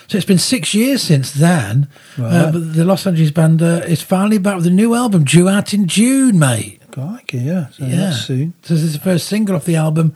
So 0.09 0.17
it's 0.19 0.27
been 0.27 0.39
six 0.39 0.73
years 0.73 1.03
since 1.03 1.33
then. 1.33 1.89
Uh, 2.17 2.53
but 2.53 2.75
the 2.75 2.85
Los 2.85 3.07
Angeles 3.09 3.33
band 3.33 3.61
uh, 3.61 3.83
is 3.89 4.03
finally 4.03 4.39
back 4.39 4.55
with 4.57 4.67
a 4.69 4.71
new 4.71 4.95
album 4.95 5.25
due 5.25 5.49
out 5.49 5.75
in 5.75 5.89
June, 5.89 6.39
mate. 6.39 6.81
Crikey, 6.93 7.39
yeah. 7.39 7.71
So 7.71 7.85
yeah. 7.85 7.97
that's 7.97 8.21
soon. 8.25 8.55
So 8.63 8.75
this 8.75 8.85
is 8.85 8.93
the 8.93 9.01
first 9.01 9.27
single 9.27 9.57
off 9.57 9.65
the 9.65 9.75
album, 9.75 10.15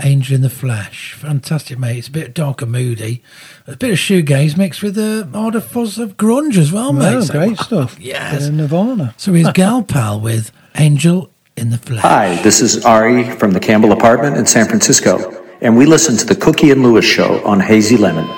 Angel 0.00 0.34
in 0.34 0.42
the 0.42 0.50
Flesh. 0.50 1.12
Fantastic, 1.14 1.78
mate. 1.78 1.98
It's 1.98 2.08
a 2.08 2.10
bit 2.12 2.34
dark 2.34 2.62
and 2.62 2.72
moody. 2.72 3.22
A 3.68 3.76
bit 3.76 3.90
of 3.92 3.96
shoegaze 3.98 4.56
mixed 4.56 4.82
with 4.82 4.98
a 4.98 5.28
odd 5.32 5.54
a 5.54 5.60
fuzz 5.60 5.98
of 5.98 6.16
grunge 6.16 6.58
as 6.58 6.72
well, 6.72 6.92
mate. 6.92 7.14
Well, 7.14 7.22
So- 7.22 7.32
great 7.32 7.58
stuff. 7.60 7.96
Yes. 8.00 8.40
Bit 8.40 8.48
of 8.48 8.54
Nirvana. 8.56 9.14
So 9.16 9.32
here's 9.34 9.52
Gal 9.52 9.84
Pal 9.84 10.20
with 10.20 10.50
Angel 10.78 11.28
in 11.56 11.70
the 11.70 11.78
Flesh. 11.78 12.02
Hi, 12.02 12.40
this 12.42 12.60
is 12.60 12.84
Ari 12.84 13.24
from 13.32 13.50
the 13.50 13.58
Campbell 13.58 13.90
Apartment 13.90 14.36
in 14.36 14.46
San 14.46 14.66
Francisco, 14.66 15.44
and 15.60 15.76
we 15.76 15.86
listen 15.86 16.16
to 16.16 16.24
the 16.24 16.36
Cookie 16.36 16.70
and 16.70 16.82
Lewie 16.82 17.02
Show 17.02 17.44
on 17.44 17.58
Hazy 17.58 17.96
Lemon. 17.96 18.28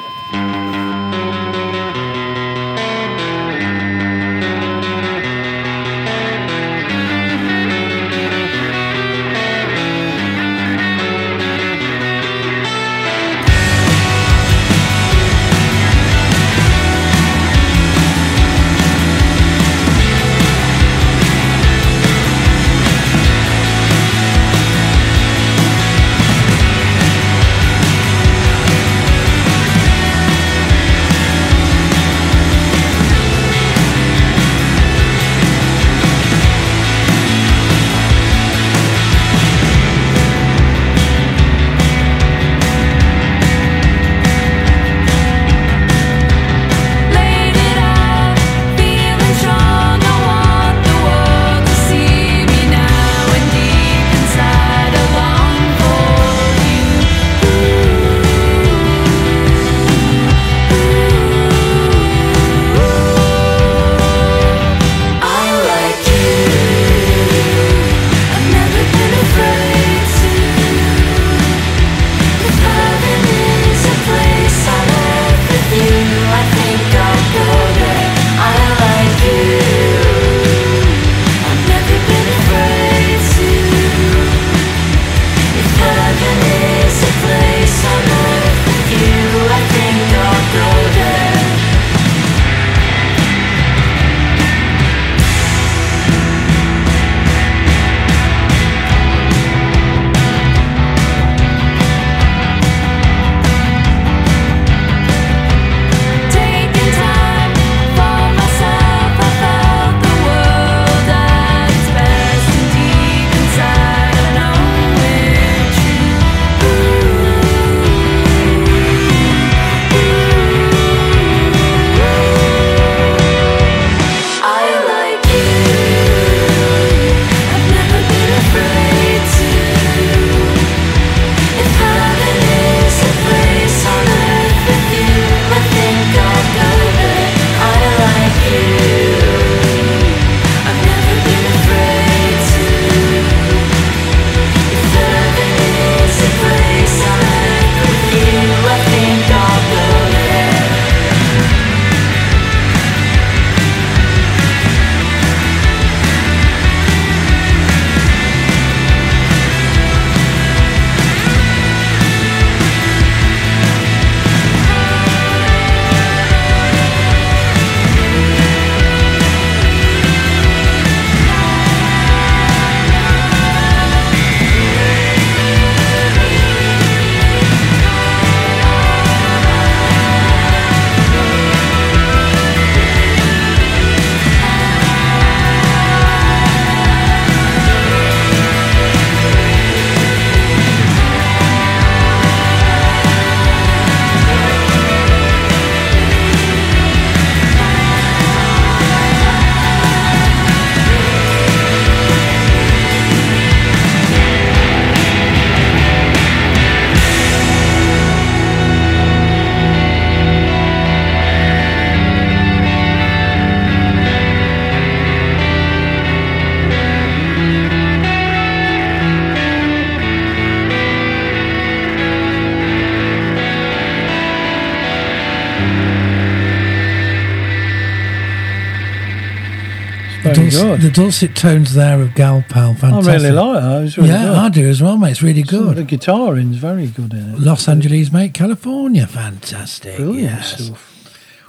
Good. 230.80 230.94
the 230.94 231.02
dulcet 231.02 231.36
tones 231.36 231.74
there 231.74 232.00
of 232.00 232.14
Gal 232.14 232.44
Pal, 232.48 232.74
Fantastic. 232.74 233.12
I 233.12 233.16
really 233.16 233.30
like 233.30 233.62
that. 233.62 233.78
It 233.78 233.82
was 233.82 233.98
really 233.98 234.10
yeah, 234.10 234.24
good. 234.24 234.36
I 234.36 234.48
do 234.48 234.68
as 234.68 234.82
well, 234.82 234.96
mate. 234.96 235.10
It's 235.10 235.22
really 235.22 235.42
good. 235.42 235.76
The 235.76 235.84
guitar 235.84 236.36
in's 236.36 236.56
very 236.56 236.86
good 236.86 237.12
in 237.12 237.34
it. 237.34 237.38
Los 237.40 237.68
Angeles, 237.68 238.12
mate, 238.12 238.34
California, 238.34 239.06
fantastic. 239.06 239.96
Brilliant 239.96 240.22
yes. 240.22 240.64
stuff. 240.64 240.86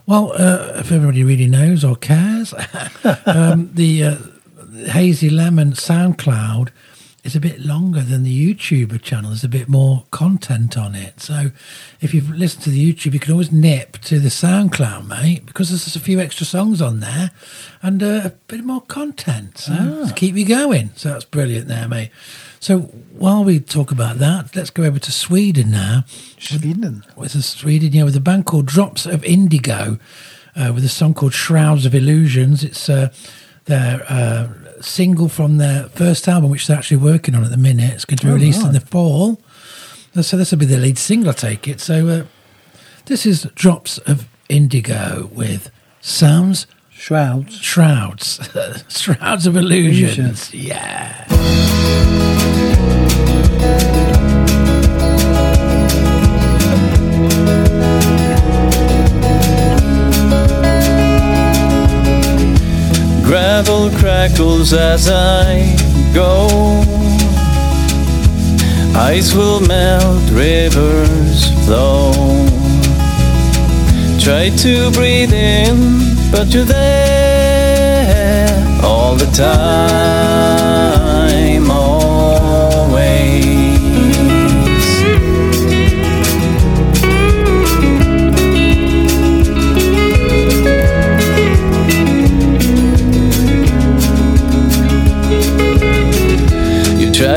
Well, 0.05 0.33
uh, 0.33 0.73
if 0.79 0.91
everybody 0.91 1.23
really 1.23 1.47
knows 1.47 1.83
or 1.83 1.95
cares, 1.95 2.53
um, 3.25 3.69
the 3.73 4.03
uh, 4.03 4.17
Hazy 4.87 5.29
Lemon 5.29 5.73
SoundCloud 5.73 6.69
is 7.23 7.35
a 7.35 7.39
bit 7.39 7.59
longer 7.59 8.01
than 8.01 8.23
the 8.23 8.53
YouTuber 8.55 9.01
channel. 9.01 9.29
There's 9.29 9.43
a 9.43 9.49
bit 9.49 9.69
more 9.69 10.05
content 10.09 10.77
on 10.77 10.95
it. 10.95 11.21
So 11.21 11.51
if 11.99 12.13
you've 12.13 12.31
listened 12.31 12.63
to 12.63 12.71
the 12.71 12.93
YouTube, 12.93 13.13
you 13.13 13.19
can 13.19 13.31
always 13.31 13.51
nip 13.51 13.99
to 13.99 14.19
the 14.19 14.29
SoundCloud, 14.29 15.07
mate, 15.07 15.45
because 15.45 15.69
there's 15.69 15.83
just 15.83 15.95
a 15.95 15.99
few 15.99 16.19
extra 16.19 16.45
songs 16.45 16.81
on 16.81 16.99
there 16.99 17.31
and 17.83 18.01
uh, 18.01 18.21
a 18.25 18.29
bit 18.47 18.63
more 18.63 18.81
content. 18.81 19.59
So 19.59 20.05
to 20.07 20.13
keep 20.15 20.35
you 20.35 20.45
going. 20.45 20.91
So 20.95 21.09
that's 21.09 21.25
brilliant 21.25 21.67
there, 21.67 21.87
mate. 21.87 22.09
So 22.59 22.79
while 22.79 23.43
we 23.43 23.59
talk 23.59 23.91
about 23.91 24.17
that, 24.17 24.55
let's 24.55 24.69
go 24.69 24.83
over 24.83 24.99
to 24.99 25.11
Sweden 25.11 25.71
now 25.71 26.05
Sweden. 26.39 27.03
with 27.15 27.35
a 27.35 27.41
Sweden, 27.41 27.91
yeah, 27.93 28.03
with 28.03 28.15
a 28.15 28.19
band 28.19 28.45
called 28.45 28.65
Drops 28.65 29.05
of 29.05 29.23
Indigo, 29.23 29.99
uh, 30.55 30.71
with 30.73 30.83
a 30.83 30.89
song 30.89 31.13
called 31.13 31.33
Shrouds 31.33 31.85
of 31.85 31.93
Illusions. 31.93 32.63
It's 32.63 32.89
uh, 32.89 33.11
their 33.65 34.05
uh, 34.09 34.47
single 34.81 35.29
from 35.29 35.57
their 35.57 35.89
first 35.89 36.27
album, 36.27 36.49
which 36.51 36.67
they're 36.67 36.77
actually 36.77 36.97
working 36.97 37.35
on 37.35 37.43
at 37.43 37.51
the 37.51 37.57
minute. 37.57 37.93
It's 37.93 38.05
going 38.05 38.17
to 38.19 38.25
be 38.25 38.31
Oh, 38.31 38.35
released 38.35 38.63
in 38.65 38.73
the 38.73 38.79
fall. 38.79 39.39
So 40.21 40.35
this 40.37 40.51
will 40.51 40.57
be 40.59 40.65
the 40.65 40.77
lead 40.77 40.97
single, 40.97 41.29
I 41.29 41.33
take 41.33 41.67
it. 41.67 41.79
So 41.79 42.07
uh, 42.07 42.23
this 43.05 43.25
is 43.25 43.43
Drops 43.55 43.97
of 43.99 44.27
Indigo 44.49 45.29
with 45.33 45.71
Sounds 46.01 46.67
Shrouds. 46.89 47.55
Shrouds. 47.59 48.39
Shrouds 48.89 49.47
of 49.47 49.55
Illusions. 49.55 50.51
Illusions. 50.53 50.53
Yeah. 50.53 51.27
Gravel 63.31 63.89
crackles 63.91 64.73
as 64.73 65.09
I 65.09 65.73
go. 66.13 66.49
Ice 68.93 69.33
will 69.33 69.61
melt, 69.61 70.29
rivers 70.31 71.49
flow. 71.63 72.11
Try 74.19 74.49
to 74.49 74.91
breathe 74.91 75.31
in, 75.31 76.29
but 76.29 76.53
you're 76.53 76.65
there 76.65 78.49
all 78.83 79.15
the 79.15 79.27
time, 79.27 80.50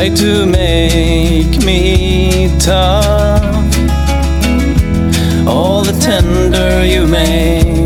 try 0.08 0.14
to 0.14 0.46
make 0.46 1.64
me 1.64 2.48
tough. 2.58 3.42
All 5.46 5.82
the 5.82 5.96
tender 6.00 6.84
you 6.84 7.06
make 7.06 7.83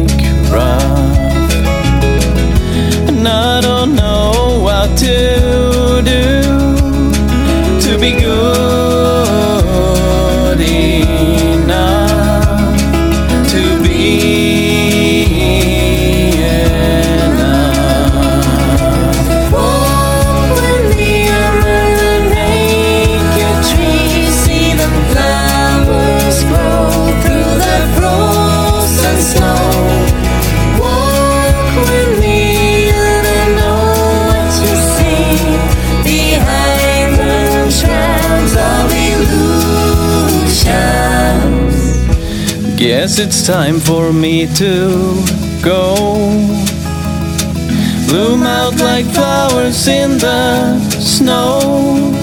It's 43.20 43.44
time 43.44 43.80
for 43.80 44.12
me 44.12 44.46
to 44.54 45.24
go. 45.60 45.96
Bloom 48.06 48.44
out 48.44 48.78
like 48.78 49.06
flowers 49.06 49.88
in 49.88 50.18
the 50.18 50.78
snow. 51.00 52.14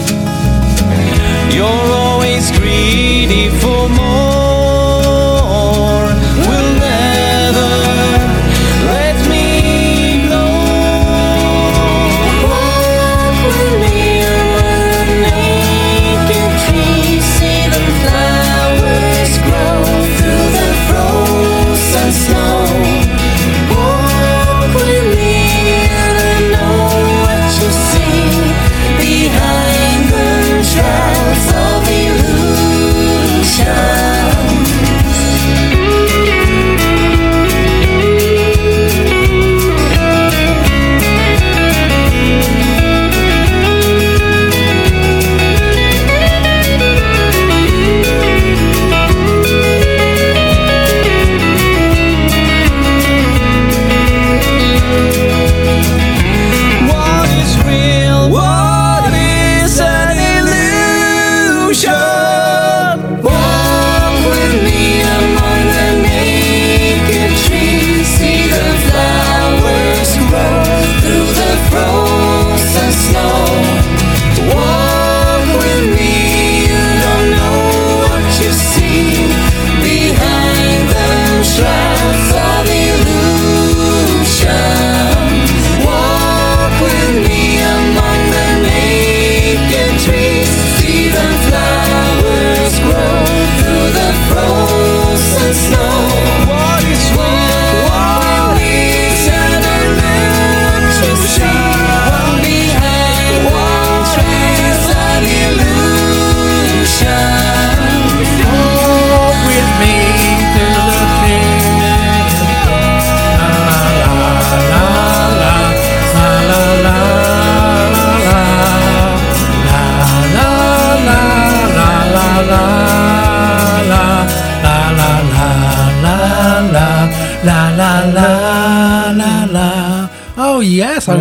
You're 1.51 1.91
always 2.01 2.49
greedy 2.57 3.49
for 3.59 3.89
more. 3.89 4.34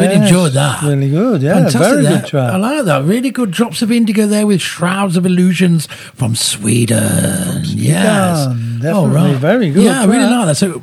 Really 0.09 0.15
enjoyed 0.27 0.53
that. 0.53 0.83
Really 0.83 1.11
good, 1.11 1.43
yeah. 1.43 1.55
Fantastic 1.55 1.81
Very 1.81 2.03
there. 2.03 2.21
good 2.21 2.29
track. 2.29 2.53
I 2.53 2.57
like 2.57 2.85
that. 2.85 3.05
Really 3.05 3.31
good 3.31 3.51
drops 3.51 3.83
of 3.83 3.91
indigo 3.93 4.27
there 4.27 4.47
with 4.47 4.61
shrouds 4.61 5.17
of 5.17 5.27
illusions 5.27 5.87
from 5.87 6.35
Sweden. 6.35 7.63
Yes, 7.65 8.47
definitely. 8.81 9.35
Very 9.35 9.71
good 9.71 9.85
Yeah, 9.85 10.03
I 10.03 10.05
really 10.07 10.25
like 10.31 10.47
that. 10.47 10.57
So 10.57 10.83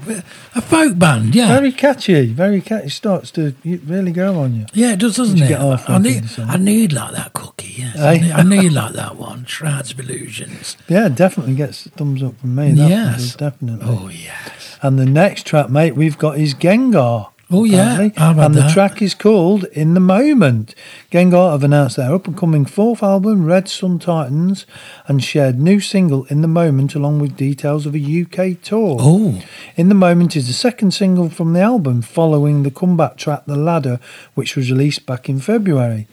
a 0.56 0.62
folk 0.62 0.98
band. 0.98 1.36
Yeah, 1.36 1.48
Very 1.48 1.72
catchy, 1.72 2.28
very 2.28 2.62
catchy. 2.62 2.90
Starts 2.90 3.32
to 3.32 3.54
really 3.64 4.12
go 4.12 4.40
on 4.40 4.56
you. 4.56 4.66
yeah, 4.74 4.94
it 4.94 5.00
does, 5.00 5.16
doesn't 5.16 5.42
it? 5.42 5.52
I 5.60 5.98
need, 5.98 6.24
I 6.40 6.58
need 6.58 6.94
like 6.94 7.14
that 7.14 7.34
cookie. 7.34 7.74
Yes? 7.78 7.98
I, 8.00 8.18
need, 8.18 8.32
I 8.32 8.44
need 8.44 8.72
like 8.74 8.94
that 8.94 9.16
one. 9.16 9.46
Shrouds 9.46 9.92
of 9.92 10.00
illusions. 10.00 10.78
Yeah, 10.88 11.08
definitely 11.10 11.56
gets 11.56 11.86
a 11.86 11.90
thumbs 11.90 12.22
up 12.22 12.38
from 12.40 12.56
me. 12.56 12.72
That 12.74 12.90
Yes. 12.90 13.16
was 13.18 13.36
definitely. 13.36 13.86
Oh 13.88 14.10
yes. 14.10 14.78
And 14.84 14.98
the 15.00 15.06
next 15.06 15.46
track, 15.46 15.70
mate, 15.70 15.96
we've 15.96 16.18
got 16.18 16.38
is 16.38 16.54
Gengahr. 16.56 17.31
Oh, 17.52 17.64
yeah. 17.66 18.10
and 18.18 18.56
the 18.56 18.62
that? 18.62 18.74
track 18.74 19.02
is 19.02 19.14
called 19.14 19.66
In 19.74 19.94
the 19.94 20.00
Moment. 20.00 20.74
Gengahr 21.12 21.52
have 21.52 21.64
announced 21.64 21.98
their 21.98 22.14
up 22.14 22.28
and 22.28 22.38
coming 22.38 22.66
fourth 22.66 23.04
album, 23.04 23.46
Red 23.46 23.68
Sun 23.68 24.00
Titans, 24.00 24.66
and 25.08 25.24
shared 25.24 25.60
new 25.60 25.80
single 25.80 26.24
In 26.26 26.42
the 26.42 26.48
Moment 26.48 26.96
along 26.96 27.20
with 27.20 27.36
details 27.36 27.86
of 27.86 27.94
a 27.96 28.00
UK 28.00 28.62
tour. 28.62 28.98
Oh, 29.00 29.42
In 29.76 29.90
the 29.90 29.96
Moment 29.96 30.36
is 30.36 30.48
the 30.48 30.54
second 30.54 30.92
single 30.94 31.30
from 31.30 31.54
the 31.54 31.62
album 31.62 32.02
following 32.02 32.64
the 32.64 32.72
comeback 32.72 33.18
track 33.18 33.46
The 33.46 33.58
Ladder, 33.58 34.00
which 34.34 34.56
was 34.56 34.72
released 34.72 35.06
back 35.06 35.28
in 35.28 35.40
February. 35.40 36.08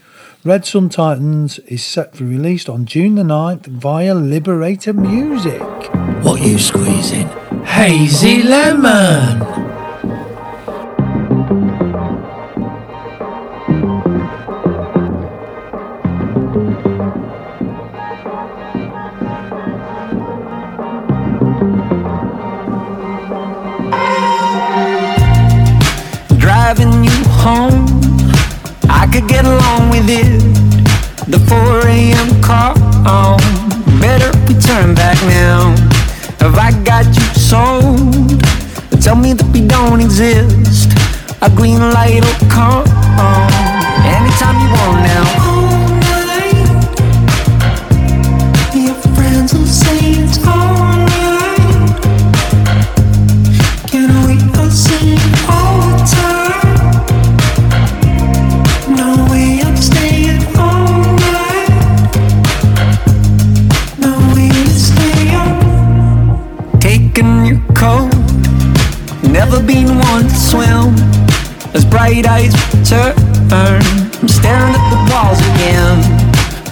Red 0.44 0.64
Sun 0.66 0.88
Titans 0.90 1.58
is 1.60 1.84
set 1.84 2.16
for 2.16 2.24
release 2.24 2.68
on 2.68 2.86
June 2.86 3.16
the 3.16 3.22
9th 3.22 3.66
via 3.66 4.14
Liberator 4.14 4.92
Music. 4.92 5.60
what 6.22 6.40
you 6.40 6.58
squeezing? 6.58 7.28
Hazy 7.64 8.42
lemon. 8.42 9.77
Could 29.20 29.28
get 29.28 29.44
along 29.44 29.90
with 29.90 30.08
it. 30.08 30.40
The 31.26 31.38
4 31.38 31.86
a.m. 31.88 32.40
call. 32.40 32.74
Better 34.00 34.30
we 34.46 34.54
turn 34.60 34.94
back 34.94 35.20
now. 35.26 35.74
Have 36.40 36.56
I 36.56 36.70
got 36.84 37.06
you 37.06 37.26
sold? 37.34 38.40
Tell 39.02 39.16
me 39.16 39.32
that 39.32 39.50
we 39.52 39.66
don't 39.66 40.00
exist. 40.00 40.92
A 41.42 41.50
green 41.50 41.80
light 41.80 42.22
will 42.22 42.48
come 42.48 42.86
anytime 44.06 44.56
you 44.62 44.70
want 44.74 45.02
now. 45.02 45.47
Swim. 70.50 70.94
As 71.74 71.84
bright 71.84 72.26
eyes 72.26 72.54
turn, 72.88 73.14
I'm 73.52 74.28
staring 74.28 74.74
at 74.78 74.86
the 74.92 75.00
walls 75.10 75.40
again. 75.52 75.96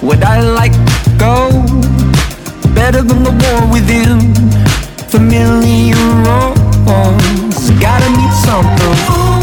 Would 0.03 0.23
I 0.25 0.41
like 0.41 0.73
to 0.73 1.11
go 1.19 1.37
better 2.75 3.03
than 3.03 3.23
the 3.23 3.35
war 3.43 3.61
within? 3.73 4.19
Familiar 5.13 5.97
roles, 6.25 7.71
gotta 7.81 8.09
need 8.17 8.33
something. 8.47 9.36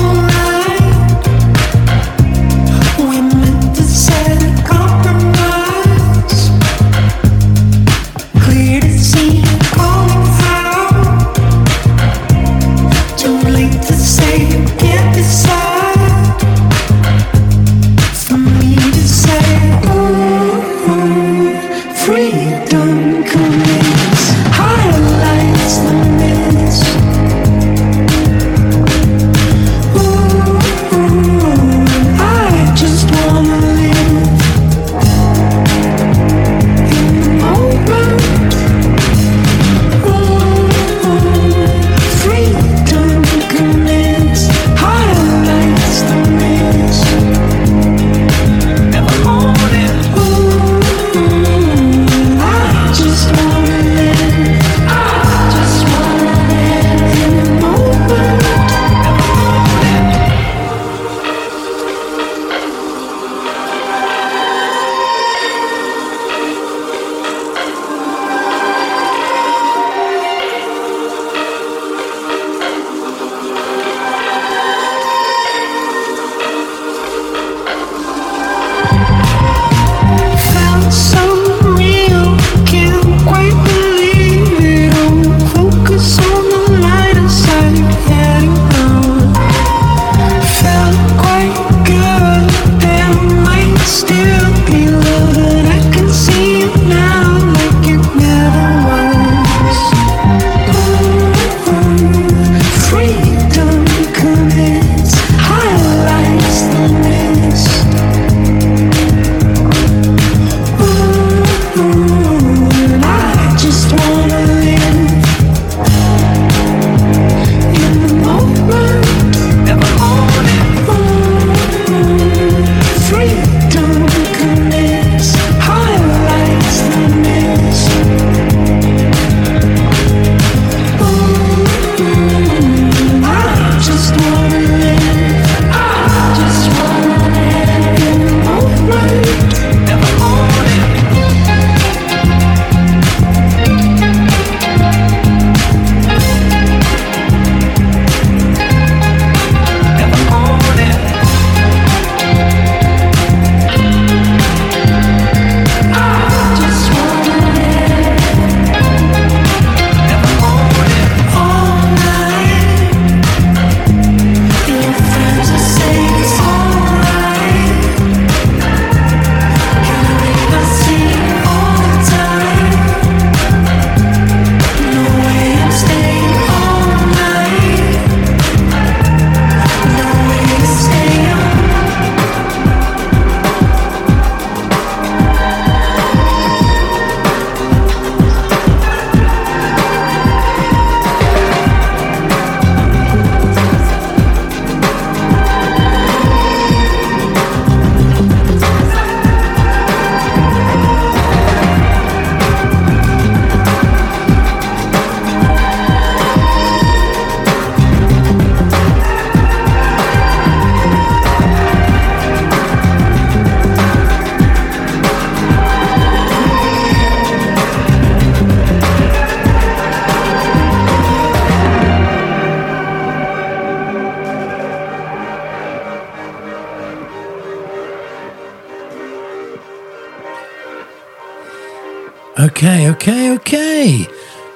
Okay, 232.64 232.90
okay, 232.92 233.32
okay. 233.32 234.08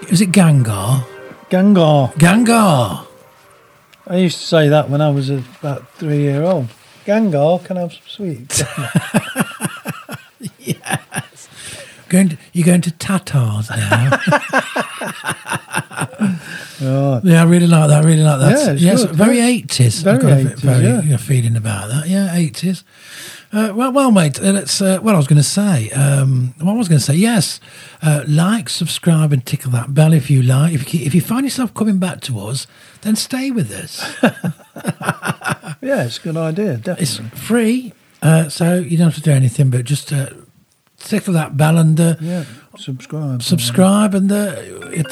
Was 0.10 0.22
it 0.22 0.32
Gangar? 0.32 1.04
Gangar. 1.50 2.14
Gangar. 2.14 3.06
I 4.08 4.16
used 4.16 4.40
to 4.40 4.46
say 4.46 4.70
that 4.70 4.90
when 4.90 5.02
I 5.02 5.10
was 5.10 5.30
about 5.30 5.90
three 5.96 6.22
year 6.22 6.42
old. 6.44 6.70
Gangar, 7.06 7.66
can 7.66 7.76
I 7.76 7.82
have 7.82 7.92
some 7.92 8.08
sweets? 8.08 8.64
yes. 10.58 11.50
Going 12.08 12.30
to, 12.30 12.38
you're 12.54 12.66
going 12.66 12.80
to 12.80 12.92
Tatars 12.92 13.70
now. 13.72 14.10
right. 16.80 17.22
yeah, 17.26 17.42
I 17.42 17.44
really 17.44 17.68
like 17.68 17.90
that. 17.90 18.06
I 18.06 18.08
really 18.08 18.24
like 18.24 18.40
that. 18.40 18.52
Yeah, 18.52 18.72
it's 18.72 18.82
yes, 18.82 19.04
good, 19.04 19.16
very 19.18 19.42
eighties. 19.42 20.02
Very 20.02 20.16
I've 20.16 20.22
got 20.22 20.56
80s, 20.56 20.60
very 20.60 21.10
yeah. 21.10 21.18
feeling 21.18 21.58
about 21.58 21.90
that. 21.90 22.08
Yeah, 22.08 22.34
eighties. 22.34 22.86
Uh, 23.54 23.72
well, 23.74 23.92
well, 23.94 24.12
mate. 24.12 24.40
Uh, 24.40 24.52
let's. 24.52 24.82
Uh, 24.82 25.00
what 25.00 25.16
I 25.16 25.18
was 25.18 25.28
going 25.28 25.38
to 25.38 25.44
say. 25.44 25.90
Um, 25.92 26.54
what 26.60 26.74
I 26.74 26.76
was 26.78 26.90
going 26.90 27.00
to 27.00 27.04
say. 27.06 27.16
Yes, 27.16 27.60
uh, 28.02 28.24
like, 28.28 28.68
subscribe, 28.70 29.32
and 29.32 29.46
tickle 29.46 29.72
that 29.72 29.94
bell 29.94 30.12
if 30.14 30.30
you 30.30 30.42
like. 30.42 30.74
If 30.74 30.94
you, 30.94 31.06
if 31.06 31.16
you 31.16 31.22
find 31.22 31.46
yourself 31.46 31.74
coming 31.74 31.98
back 31.98 32.20
to 32.22 32.40
us, 32.40 32.68
then 33.02 33.16
stay 33.16 33.52
with 33.52 33.72
us. 33.72 34.16
Yeah, 35.82 36.06
it's 36.06 36.18
a 36.18 36.22
good 36.22 36.38
idea, 36.38 36.82
It's 37.00 37.18
free, 37.36 37.94
uh, 38.22 38.50
so 38.50 38.76
you 38.76 38.98
don't 38.98 39.08
have 39.08 39.16
to 39.16 39.22
do 39.22 39.32
anything 39.32 39.70
but 39.70 39.86
just 39.86 40.12
uh, 40.12 40.30
tickle 40.98 41.34
that 41.34 41.56
bell 41.56 41.78
and 41.78 42.00
uh, 42.00 42.16
yeah, 42.20 42.46
subscribe. 42.78 43.44
subscribe, 43.44 44.16
and 44.16 44.32
uh, 44.32 44.56
it, 44.92 45.06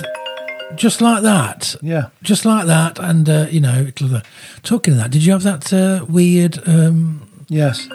just 0.75 1.01
like 1.01 1.21
that. 1.23 1.75
Yeah. 1.81 2.09
just 2.23 2.45
like 2.45 2.65
that, 2.65 2.99
and 2.99 3.29
uh, 3.29 3.45
you 3.49 3.61
know, 3.61 3.83
it'll, 3.87 4.15
uh, 4.17 4.21
talking 4.63 4.93
of 4.95 4.99
that, 4.99 5.11
did 5.11 5.23
you 5.23 5.31
have 5.33 5.43
that 5.43 5.71
uh, 5.71 6.03
weird? 6.09 6.59
Um, 6.67 7.21
Yes, 7.47 7.87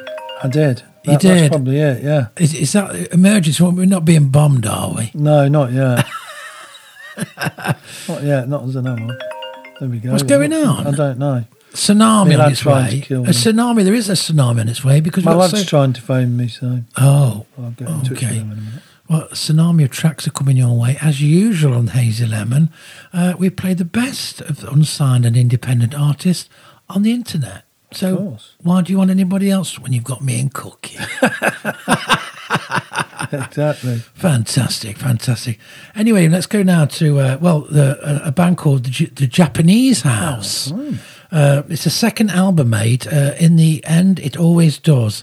I 0.43 0.49
did. 0.49 0.83
You 1.05 1.19
did? 1.19 1.39
That's 1.39 1.49
probably 1.49 1.79
it, 1.79 2.03
yeah. 2.03 2.29
is, 2.39 2.55
is 2.55 2.73
that 2.73 3.13
emergency? 3.13 3.63
We're 3.63 3.87
not 3.87 4.05
being 4.05 4.29
bombed, 4.29 4.67
are 4.67 4.93
we? 4.95 5.11
No, 5.15 5.49
not 5.49 5.73
yet. 5.73 6.07
not 8.09 8.23
yet, 8.23 8.49
not 8.49 8.65
as 8.65 8.77
an 8.77 8.87
animal. 8.87 9.17
There 9.79 9.89
we 9.89 9.99
go. 9.99 10.13
What's 10.13 10.23
going 10.23 10.53
on? 10.53 10.87
I 10.87 10.91
don't 10.91 11.19
know. 11.19 11.45
Tsunami 11.73 12.39
on 12.43 12.53
its 12.53 12.65
way. 12.65 13.05
A 13.11 13.31
tsunami. 13.33 13.85
There 13.85 13.95
is 13.95 14.09
a 14.11 14.15
tsunami 14.15 14.61
on 14.61 14.69
its 14.69 14.85
way 14.85 15.01
because 15.01 15.25
My 15.25 15.35
lad's 15.35 15.59
so- 15.59 15.65
trying 15.65 15.93
to 15.95 16.01
phone 16.03 16.37
me, 16.37 16.49
so 16.49 16.81
Oh, 16.99 17.47
I'll 17.59 17.71
get 17.71 17.89
in 17.89 18.01
touch 18.01 18.11
with 18.11 18.19
okay. 18.19 18.27
him 18.35 18.53
in 18.53 18.59
a 18.59 18.61
minute. 18.61 18.83
Well, 19.09 19.29
tsunami 19.33 19.85
of 19.85 19.91
tracks 19.91 20.27
are 20.29 20.31
coming 20.33 20.57
your 20.57 20.77
way 20.79 20.97
as 21.01 21.21
usual 21.21 21.75
on 21.75 21.89
Hazy 21.89 22.27
Lemon. 22.27 22.71
Uh, 23.13 23.35
we 23.39 23.51
play 23.51 23.75
the 23.75 23.85
best 23.85 24.41
of 24.43 24.63
unsigned 24.65 25.27
and 25.27 25.37
independent 25.37 25.95
artists 25.95 26.49
on 26.89 27.03
the 27.03 27.13
internet. 27.13 27.65
So 27.93 28.39
why 28.63 28.83
do 28.83 28.93
you 28.93 28.99
want 28.99 29.11
anybody 29.11 29.51
else 29.51 29.79
when 29.79 29.93
you've 29.93 30.05
got 30.05 30.23
me 30.23 30.41
and 30.41 30.53
Cookie? 30.53 30.99
Exactly. 33.33 33.99
fantastic, 34.15 34.97
fantastic. 34.99 35.59
Anyway, 35.95 36.27
let's 36.29 36.47
go 36.47 36.63
now 36.65 36.85
to 36.87 37.21
uh, 37.21 37.39
well, 37.41 37.61
the, 37.61 37.99
a, 38.25 38.29
a 38.29 38.33
band 38.33 38.59
called 38.59 38.85
the, 38.85 38.91
J- 38.91 39.05
the 39.07 39.27
Japanese 39.29 40.03
House. 40.03 40.73
Uh, 41.31 41.63
it's 41.69 41.87
a 41.87 41.91
second 41.91 42.31
album 42.31 42.71
made. 42.71 43.07
Uh, 43.07 43.35
in 43.39 43.55
the 43.57 43.85
end, 43.85 44.19
it 44.19 44.37
always 44.37 44.79
does. 44.79 45.23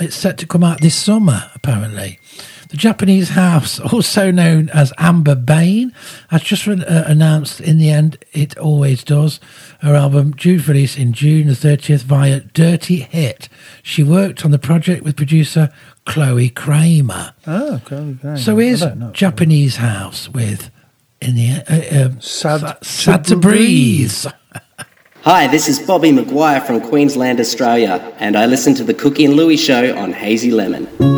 It's 0.00 0.14
set 0.14 0.38
to 0.38 0.46
come 0.46 0.62
out 0.62 0.80
this 0.80 0.94
summer, 0.94 1.50
apparently. 1.54 2.20
The 2.74 2.78
Japanese 2.78 3.28
House, 3.28 3.78
also 3.78 4.32
known 4.32 4.68
as 4.70 4.92
Amber 4.98 5.36
Bain, 5.36 5.92
has 6.30 6.42
just 6.42 6.66
re- 6.66 6.84
uh, 6.84 7.04
announced 7.06 7.60
in 7.60 7.78
the 7.78 7.88
end 7.88 8.18
it 8.32 8.58
always 8.58 9.04
does. 9.04 9.38
Her 9.80 9.94
album 9.94 10.32
due 10.32 10.58
for 10.58 10.72
release 10.72 10.98
in 10.98 11.12
June 11.12 11.46
the 11.46 11.52
30th 11.52 12.00
via 12.00 12.40
Dirty 12.40 12.96
Hit. 12.96 13.48
She 13.84 14.02
worked 14.02 14.44
on 14.44 14.50
the 14.50 14.58
project 14.58 15.04
with 15.04 15.14
producer 15.14 15.72
Chloe 16.04 16.50
Kraemer. 16.50 17.34
Oh, 17.46 17.74
okay. 17.76 17.94
okay. 18.24 18.42
So 18.42 18.58
I 18.58 18.64
here's. 18.64 18.82
Japanese 19.12 19.76
House 19.76 20.28
with 20.30 20.72
in 21.20 21.36
the 21.36 21.50
uh, 21.68 22.06
um, 22.06 22.20
Sad 22.20 22.60
Sa- 22.60 22.72
to 22.72 22.84
sad 22.84 23.24
to 23.26 23.36
breathe. 23.36 24.10
breathe. 24.10 24.32
Hi, 25.22 25.46
this 25.46 25.68
is 25.68 25.78
Bobby 25.78 26.10
Maguire 26.10 26.60
from 26.60 26.80
Queensland, 26.80 27.38
Australia, 27.38 28.12
and 28.18 28.36
I 28.36 28.46
listen 28.46 28.74
to 28.74 28.82
the 28.82 28.94
Cookie 28.94 29.26
and 29.26 29.34
Lewie 29.34 29.64
show 29.64 29.96
on 29.96 30.12
Hazy 30.12 30.50
Lemon. 30.50 31.13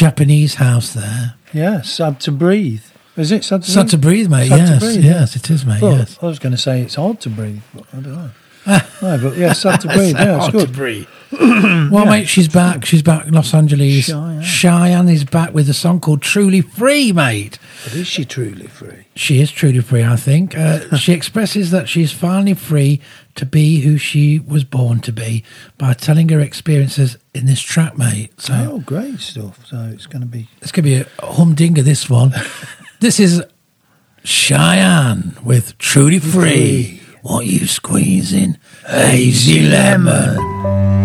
Japanese 0.00 0.54
house 0.54 0.94
there. 0.94 1.34
Yeah, 1.52 1.82
sad 1.82 2.20
to 2.20 2.32
breathe. 2.32 2.82
Is 3.18 3.30
it 3.32 3.44
sad 3.44 3.64
to 3.64 3.70
Sad 3.70 3.88
to 3.90 3.98
breathe, 3.98 4.30
mate. 4.30 4.48
Sad 4.48 4.58
yes, 4.58 4.82
breathe, 4.82 5.04
yes, 5.04 5.36
it 5.36 5.50
is, 5.50 5.66
mate. 5.66 5.82
Well, 5.82 5.98
yes. 5.98 6.18
I 6.22 6.26
was 6.26 6.38
going 6.38 6.52
to 6.52 6.58
say 6.58 6.80
it's 6.80 6.94
hard 6.94 7.20
to 7.20 7.28
breathe, 7.28 7.60
but 7.74 7.84
I 7.92 7.96
don't 8.00 8.12
know. 8.14 8.30
no, 8.66 9.18
but 9.22 9.36
yeah, 9.36 9.52
sad 9.52 9.82
to 9.82 9.88
breathe. 9.94 10.14
Yeah, 10.16 10.36
it's 10.36 10.40
Hard 10.44 10.52
good. 10.52 10.68
to 10.68 10.72
breathe. 10.72 11.06
well, 11.92 12.06
mate, 12.06 12.28
she's 12.28 12.48
back. 12.48 12.86
She's 12.86 13.02
back. 13.02 13.26
in 13.26 13.34
Los 13.34 13.52
Angeles. 13.52 14.06
Cheyenne. 14.06 14.42
Cheyenne 14.42 15.08
is 15.10 15.24
back 15.24 15.52
with 15.52 15.68
a 15.68 15.74
song 15.74 16.00
called 16.00 16.22
"Truly 16.22 16.62
Free," 16.62 17.12
mate. 17.12 17.58
But 17.84 17.94
is 17.94 18.06
she 18.06 18.24
truly 18.24 18.68
free? 18.68 18.89
She 19.20 19.42
is 19.42 19.50
truly 19.50 19.80
free, 19.80 20.02
I 20.02 20.16
think. 20.16 20.56
Uh, 20.56 20.96
she 20.96 21.12
expresses 21.12 21.70
that 21.72 21.90
she's 21.90 22.10
finally 22.10 22.54
free 22.54 23.02
to 23.34 23.44
be 23.44 23.80
who 23.80 23.98
she 23.98 24.38
was 24.38 24.64
born 24.64 25.00
to 25.00 25.12
be 25.12 25.44
by 25.76 25.92
telling 25.92 26.30
her 26.30 26.40
experiences 26.40 27.18
in 27.34 27.44
this 27.44 27.60
track, 27.60 27.98
mate. 27.98 28.40
So 28.40 28.54
Oh, 28.54 28.78
great 28.78 29.20
stuff. 29.20 29.66
So 29.66 29.90
it's 29.92 30.06
going 30.06 30.22
to 30.22 30.26
be. 30.26 30.48
it's 30.62 30.72
going 30.72 30.84
to 30.84 30.90
be 30.90 30.96
a 30.96 31.26
humdinger, 31.26 31.82
this 31.82 32.08
one. 32.08 32.32
this 33.00 33.20
is 33.20 33.44
Cheyenne 34.24 35.36
with 35.44 35.76
Truly 35.76 36.18
Free. 36.18 37.02
What 37.20 37.44
you 37.44 37.66
squeezing? 37.66 38.56
Hazy 38.86 39.60
lemon. 39.68 40.99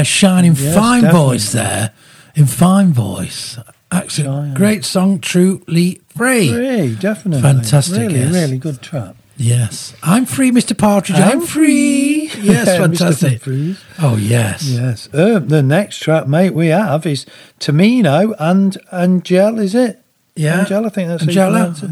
They're 0.00 0.04
shining 0.06 0.54
Yes, 0.54 0.74
fine 0.74 1.02
definitely. 1.02 1.28
voice 1.28 1.52
there, 1.52 1.92
in 2.34 2.46
fine 2.46 2.92
voice. 2.94 3.58
Excellent, 3.92 4.54
great 4.54 4.82
song, 4.86 5.18
truly 5.20 6.00
free. 6.16 6.48
Free, 6.50 6.94
definitely. 6.94 7.42
Fantastic, 7.42 7.98
Really, 8.00 8.20
yes. 8.20 8.32
really 8.32 8.56
good 8.56 8.80
trap. 8.80 9.16
Yes, 9.36 9.94
I'm 10.02 10.24
free, 10.24 10.50
Mr. 10.52 10.76
Partridge. 10.76 11.18
I'm, 11.18 11.40
I'm 11.40 11.46
free. 11.46 12.28
free. 12.28 12.42
Yes, 12.42 12.66
fantastic. 12.78 13.42
Oh 13.98 14.16
yes, 14.16 14.64
Yes. 14.64 15.08
Uh, 15.12 15.38
the 15.38 15.62
next 15.62 15.98
trap, 15.98 16.26
mate, 16.26 16.54
we 16.54 16.68
have 16.68 17.04
is 17.04 17.26
Tamino 17.58 18.34
and 18.38 18.78
Angel, 18.92 19.58
is 19.58 19.74
it? 19.74 20.00
yeah. 20.34 20.60
Angela, 20.60 20.86
I 20.86 20.90
think 20.90 21.08
that's 21.08 21.24
how 21.24 21.30
you 21.30 21.40
Angela, 21.40 21.74
pronounce 21.74 21.82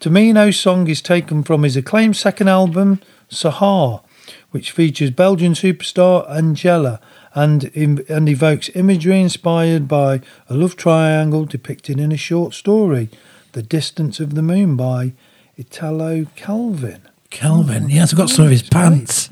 Tamino's 0.00 0.58
song 0.58 0.88
is 0.88 1.00
taken 1.00 1.42
from 1.42 1.62
his 1.62 1.76
acclaimed 1.76 2.16
second 2.16 2.48
album, 2.48 3.00
Sahar, 3.30 4.02
which 4.50 4.70
features 4.70 5.10
Belgian 5.10 5.52
superstar 5.52 6.28
Angela 6.30 7.00
and, 7.34 7.64
and 7.74 8.28
evokes 8.28 8.70
imagery 8.74 9.20
inspired 9.20 9.88
by 9.88 10.20
a 10.48 10.54
love 10.54 10.76
triangle 10.76 11.44
depicted 11.44 12.00
in 12.00 12.12
a 12.12 12.16
short 12.16 12.54
story, 12.54 13.08
The 13.52 13.62
Distance 13.62 14.20
of 14.20 14.34
the 14.34 14.42
Moon 14.42 14.76
by 14.76 15.12
Italo 15.56 16.26
Calvin. 16.36 17.02
Calvin, 17.30 17.88
he 17.88 17.96
has 17.98 18.12
got 18.12 18.24
oh, 18.24 18.26
some 18.26 18.44
of 18.44 18.50
his 18.50 18.62
pants. 18.62 19.30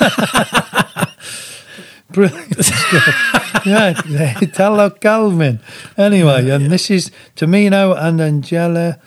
Brilliant 2.12 2.70
yeah, 3.66 4.38
Italo 4.42 4.90
Calvin. 4.90 5.60
Anyway, 5.96 6.50
and 6.50 6.70
this 6.70 6.90
is 6.90 7.10
Tamino 7.36 7.96
and 7.96 8.20
Angela 8.20 8.98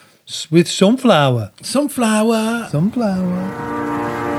with 0.50 0.68
Sunflower. 0.68 1.52
Sunflower. 1.62 2.68
Sunflower. 2.70 4.33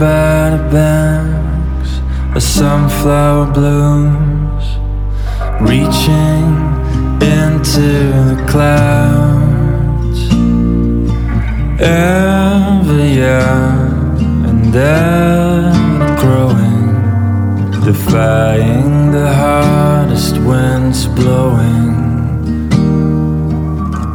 By 0.00 0.48
the 0.56 0.68
banks 0.72 2.00
of 2.34 2.42
sunflower 2.42 3.52
blooms, 3.52 4.64
reaching 5.60 6.46
into 7.20 7.90
the 8.30 8.46
clouds. 8.48 10.20
Ever 11.82 13.04
young 13.24 14.16
and 14.48 14.74
ever 14.74 16.16
growing, 16.22 16.86
defying 17.84 19.12
the 19.12 19.30
hardest 19.34 20.38
winds 20.38 21.08
blowing. 21.08 21.90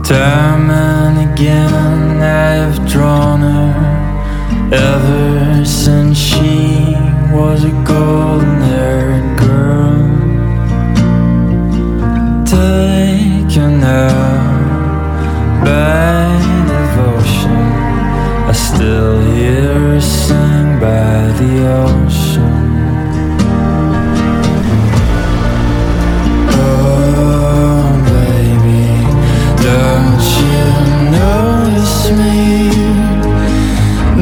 Time 0.03 0.71
and 0.71 1.31
again 1.31 2.21
I 2.23 2.55
have 2.63 2.89
drawn 2.89 3.41
her 3.41 3.95
ever 4.73 5.44
since 5.65 6.17
she 6.17 6.95
was 7.33 7.63
a 7.63 7.71
golden 7.83 8.61
haired 8.61 9.39
girl. 9.39 9.95
Taken 12.45 13.83
out 13.83 15.63
by 15.63 16.27
devotion, 16.71 17.61
I 18.47 18.51
still 18.51 19.21
hear 19.33 19.73
her 19.73 20.01
sing 20.01 20.79
by 20.79 21.31
the 21.39 21.53
ocean. 21.83 22.65
Oh, 26.57 27.89
baby, 28.11 28.85
don't 29.65 30.23
you 30.39 30.63
notice 31.17 32.11
me? 32.11 32.35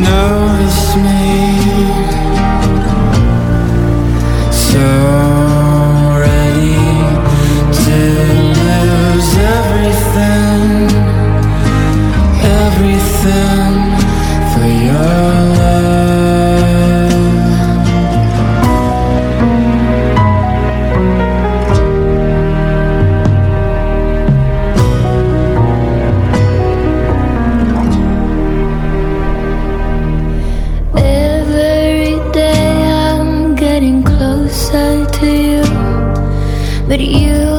Notice 0.02 0.96
me. 0.96 1.22
But 36.94 37.02
you 37.02 37.53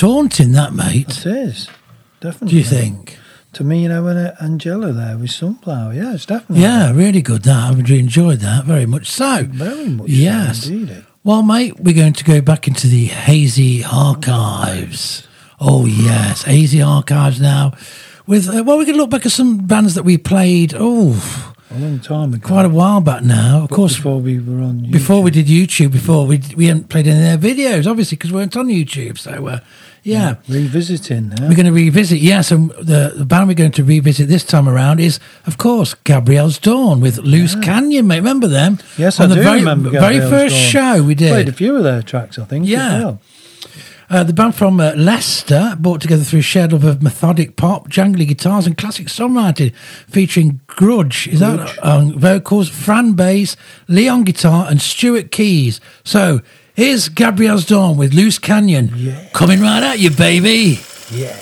haunting, 0.00 0.52
that 0.52 0.72
mate. 0.72 1.24
It 1.24 1.26
is. 1.26 1.68
Definitely. 2.20 2.48
Do 2.48 2.56
you 2.56 2.64
think? 2.64 3.18
To 3.54 3.64
me, 3.64 3.82
you 3.82 3.88
know, 3.88 4.06
uh, 4.06 4.36
Angela 4.40 4.92
there 4.92 5.16
with 5.18 5.30
Sunflower. 5.30 5.92
Yeah, 5.94 6.14
it's 6.14 6.26
definitely. 6.26 6.62
Yeah, 6.62 6.92
really 6.92 7.22
good. 7.22 7.42
That 7.42 7.70
I've 7.70 7.78
really 7.78 7.98
enjoyed 7.98 8.38
that 8.40 8.64
very 8.64 8.86
much. 8.86 9.08
So, 9.10 9.44
Very 9.44 9.88
much 9.88 10.08
so 10.08 10.12
yes. 10.14 10.66
indeed. 10.66 11.04
Well, 11.24 11.42
mate, 11.42 11.78
we're 11.80 11.94
going 11.94 12.12
to 12.14 12.24
go 12.24 12.40
back 12.40 12.68
into 12.68 12.86
the 12.86 13.06
hazy 13.06 13.84
archives. 13.84 15.26
Oh 15.58 15.84
yes, 15.84 16.42
hazy 16.44 16.80
archives 16.80 17.40
now. 17.40 17.72
With 18.26 18.48
uh, 18.48 18.62
well, 18.64 18.78
we 18.78 18.86
can 18.86 18.96
look 18.96 19.10
back 19.10 19.26
at 19.26 19.32
some 19.32 19.58
bands 19.66 19.94
that 19.96 20.04
we 20.04 20.16
played. 20.16 20.72
Oh, 20.74 21.12
A 21.72 21.78
long 21.78 22.00
time 22.00 22.34
ago. 22.34 22.46
quite 22.46 22.64
a 22.64 22.68
while 22.68 23.00
back 23.00 23.22
now. 23.22 23.62
Of 23.62 23.70
course, 23.70 23.94
Before 23.96 24.18
we 24.20 24.40
were 24.40 24.60
on. 24.62 24.80
YouTube. 24.80 24.90
before 24.92 25.22
we 25.22 25.30
did 25.30 25.46
YouTube, 25.46 25.92
before 25.92 26.26
we 26.26 26.40
we 26.56 26.66
hadn't 26.66 26.88
played 26.88 27.06
any 27.06 27.32
of 27.32 27.40
their 27.40 27.54
videos, 27.54 27.86
obviously, 27.88 28.16
because 28.16 28.32
we 28.32 28.38
weren't 28.40 28.56
on 28.56 28.66
YouTube. 28.66 29.18
So, 29.18 29.46
uh, 29.46 29.60
yeah. 30.02 30.36
Revisiting 30.48 31.28
now. 31.28 31.46
We're 31.48 31.54
going 31.54 31.66
to 31.66 31.72
revisit, 31.72 32.18
yes, 32.18 32.50
and 32.50 32.70
the, 32.70 33.12
the 33.16 33.24
band 33.24 33.46
we're 33.48 33.54
going 33.54 33.70
to 33.72 33.84
revisit 33.84 34.26
this 34.28 34.42
time 34.44 34.68
around 34.68 34.98
is, 34.98 35.20
of 35.46 35.58
course, 35.58 35.94
Gabrielle's 36.04 36.58
Dawn 36.58 37.00
with 37.00 37.18
Loose 37.18 37.54
Canyon, 37.54 38.06
mate. 38.08 38.18
Remember 38.18 38.48
them? 38.48 38.78
Yes, 38.98 39.20
On 39.20 39.26
I 39.26 39.28
the 39.28 39.34
do 39.36 39.42
very, 39.42 39.58
remember 39.60 39.90
very 39.90 40.18
first 40.18 40.54
Dawn. 40.56 40.96
show 40.96 41.02
we 41.04 41.14
did. 41.14 41.30
Played 41.30 41.48
a 41.50 41.52
few 41.52 41.76
of 41.76 41.84
their 41.84 42.02
tracks, 42.02 42.36
I 42.38 42.46
think. 42.46 42.64
as 42.64 42.70
Yeah. 42.70 42.98
well. 42.98 43.20
Uh, 44.10 44.24
the 44.24 44.32
band 44.32 44.56
from 44.56 44.80
uh, 44.80 44.92
Leicester, 44.96 45.76
brought 45.78 46.00
together 46.00 46.24
through 46.24 46.40
a 46.40 46.42
shared 46.42 46.72
love 46.72 46.82
of 46.82 47.00
methodic 47.00 47.54
pop, 47.54 47.88
jangly 47.88 48.26
guitars, 48.26 48.66
and 48.66 48.76
classic 48.76 49.06
songwriting, 49.06 49.72
featuring 50.08 50.60
Grudge, 50.66 51.28
is 51.28 51.38
that 51.38 51.78
on 51.78 52.18
vocals, 52.18 52.68
Fran 52.68 53.12
bass, 53.12 53.56
Leon 53.86 54.24
guitar, 54.24 54.66
and 54.68 54.82
Stuart 54.82 55.30
keys. 55.30 55.80
So 56.02 56.40
here's 56.74 57.08
Gabrielle's 57.08 57.64
Dawn 57.64 57.96
with 57.96 58.12
Loose 58.12 58.40
Canyon, 58.40 58.88
coming 59.32 59.60
right 59.60 59.82
at 59.84 60.00
you, 60.00 60.10
baby. 60.10 60.80
Yeah. 61.12 61.40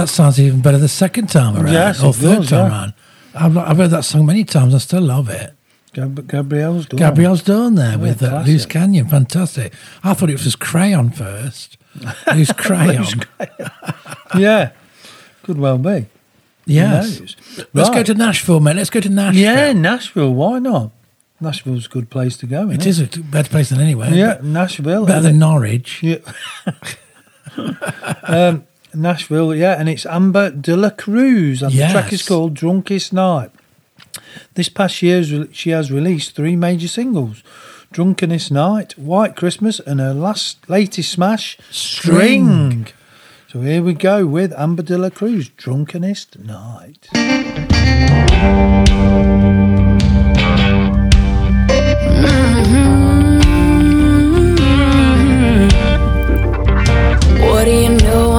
That, 0.00 0.08
sounds 0.08 0.40
even 0.40 0.60
better 0.60 0.78
the 0.78 0.88
second 0.88 1.28
time 1.28 1.56
around, 1.56 1.72
Yes, 1.72 2.02
or 2.02 2.12
third 2.12 2.38
does, 2.38 2.50
time 2.50 2.70
yeah. 2.70 2.78
around. 2.78 2.94
I've, 3.34 3.56
I've 3.56 3.76
heard 3.76 3.90
that 3.90 4.04
song 4.04 4.26
many 4.26 4.44
times. 4.44 4.74
I 4.74 4.78
still 4.78 5.02
love 5.02 5.28
it. 5.28 5.54
Gab- 5.92 6.28
Gabrielle's 6.28 6.86
done. 6.86 6.98
Gabrielle's 6.98 7.42
done 7.42 7.74
there 7.74 7.98
with 7.98 8.22
uh. 8.22 8.42
Loose 8.46 8.66
Canyon, 8.66 9.08
fantastic. 9.08 9.72
I 10.04 10.14
thought 10.14 10.30
it 10.30 10.42
was 10.44 10.56
Crayon 10.56 11.10
first. 11.10 11.78
Loose 12.32 12.52
Crayon. 12.56 13.04
Yeah, 14.36 14.70
could 15.42 15.58
well 15.58 15.78
be. 15.78 16.06
yes. 16.66 17.20
Let's 17.72 17.90
go 17.90 18.02
to 18.02 18.14
Nashville, 18.14 18.60
mate. 18.60 18.76
Let's 18.76 18.90
go 18.90 19.00
to 19.00 19.08
Nashville. 19.08 19.42
Yeah, 19.42 19.72
Nashville. 19.72 20.32
Why 20.32 20.58
not? 20.60 20.92
Nashville's 21.40 21.86
a 21.86 21.88
good 21.88 22.10
place 22.10 22.36
to 22.38 22.46
go. 22.46 22.70
It 22.70 22.86
isn't 22.86 23.14
is 23.14 23.18
a 23.18 23.22
better 23.22 23.48
place 23.48 23.70
than 23.70 23.80
anywhere. 23.80 24.14
Yeah, 24.14 24.38
Nashville. 24.42 25.06
Better 25.06 25.22
than 25.22 25.36
it? 25.36 25.38
Norwich. 25.38 26.02
Yeah. 26.02 26.18
um, 28.24 28.66
Nashville, 28.94 29.54
yeah, 29.54 29.78
and 29.78 29.88
it's 29.88 30.06
Amber 30.06 30.50
De 30.50 30.76
La 30.76 30.90
Cruz, 30.90 31.62
and 31.62 31.72
the 31.72 31.88
track 31.90 32.12
is 32.12 32.26
called 32.26 32.54
Drunkest 32.54 33.12
Night. 33.12 33.50
This 34.54 34.68
past 34.68 35.02
year, 35.02 35.48
she 35.52 35.70
has 35.70 35.90
released 35.90 36.34
three 36.34 36.56
major 36.56 36.88
singles 36.88 37.42
Drunkenest 37.92 38.50
Night, 38.50 38.96
White 38.98 39.34
Christmas, 39.36 39.80
and 39.80 40.00
her 40.00 40.14
last 40.14 40.68
latest 40.68 41.10
smash, 41.10 41.58
String. 41.70 42.46
String. 42.46 42.86
So 43.48 43.62
here 43.62 43.82
we 43.82 43.94
go 43.94 44.26
with 44.26 44.52
Amber 44.52 44.82
De 44.82 44.96
La 44.96 45.10
Cruz, 45.10 45.48
Drunkenest 45.50 46.38
Night. 46.38 47.08
What 52.20 52.99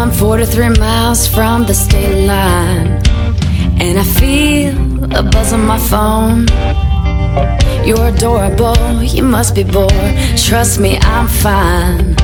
I'm 0.02 0.10
43 0.10 0.80
miles 0.80 1.28
from 1.28 1.68
the 1.68 1.76
state 1.76 2.26
line. 2.26 2.88
And 3.80 4.00
I 4.00 4.04
feel 4.04 4.74
a 5.16 5.22
buzz 5.22 5.54
on 5.54 5.64
my 5.64 5.78
phone. 5.78 6.48
You're 7.86 8.08
adorable, 8.08 9.04
you 9.04 9.22
must 9.22 9.54
be 9.54 9.64
bored. 9.64 9.92
Trust 10.36 10.80
me, 10.80 10.98
I'm 10.98 11.28
fine. 11.28 12.16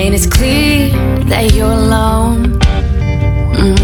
And 0.00 0.14
it's 0.14 0.26
clear 0.26 0.88
that 1.28 1.52
you're 1.54 1.76
alone. 1.84 2.58
Mm. 3.52 3.76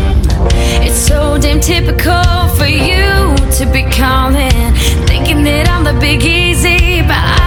It's 0.86 0.96
so 0.96 1.36
damn 1.38 1.60
typical 1.60 2.24
for 2.56 2.64
you 2.64 3.36
to 3.58 3.70
be 3.70 3.82
calling, 4.00 4.72
thinking 5.06 5.44
that 5.44 5.68
I'm 5.68 5.84
the 5.84 6.00
big 6.00 6.22
easy, 6.22 7.02
but 7.02 7.18
I 7.18 7.39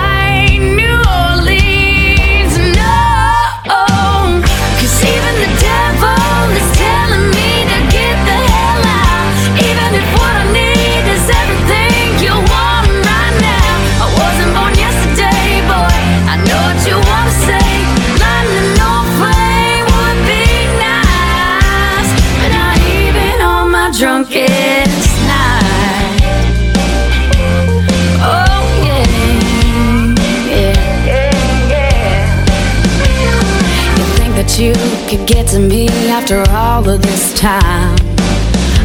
you 34.60 34.74
could 35.10 35.26
get 35.26 35.48
to 35.48 35.60
me 35.60 35.88
after 36.10 36.44
all 36.52 36.88
of 36.88 37.02
this 37.02 37.34
time? 37.40 37.96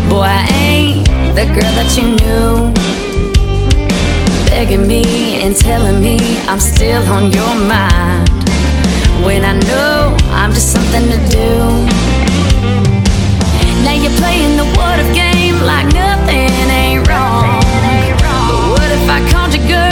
Boy, 0.08 0.24
I 0.24 0.46
ain't 0.50 1.06
the 1.34 1.44
girl 1.44 1.72
that 1.76 1.90
you 1.96 2.16
knew. 2.16 2.72
Begging 4.48 4.86
me 4.86 5.02
and 5.42 5.54
telling 5.54 6.00
me 6.00 6.16
I'm 6.48 6.60
still 6.60 7.02
on 7.12 7.32
your 7.32 7.54
mind. 7.68 8.28
When 9.26 9.44
I 9.44 9.58
know 9.68 10.16
I'm 10.30 10.52
just 10.52 10.72
something 10.72 11.04
to 11.04 11.18
do. 11.28 11.48
Now 13.84 13.92
you're 13.92 14.16
playing 14.16 14.56
the 14.56 14.64
what 14.78 14.98
if 15.00 15.14
game 15.14 15.60
like 15.66 15.86
nothing 15.92 16.48
ain't 16.70 17.06
wrong. 17.08 17.60
But 18.48 18.60
what 18.72 18.90
if 18.90 19.04
I 19.08 19.20
called 19.30 19.54
your 19.54 19.66
girl 19.68 19.87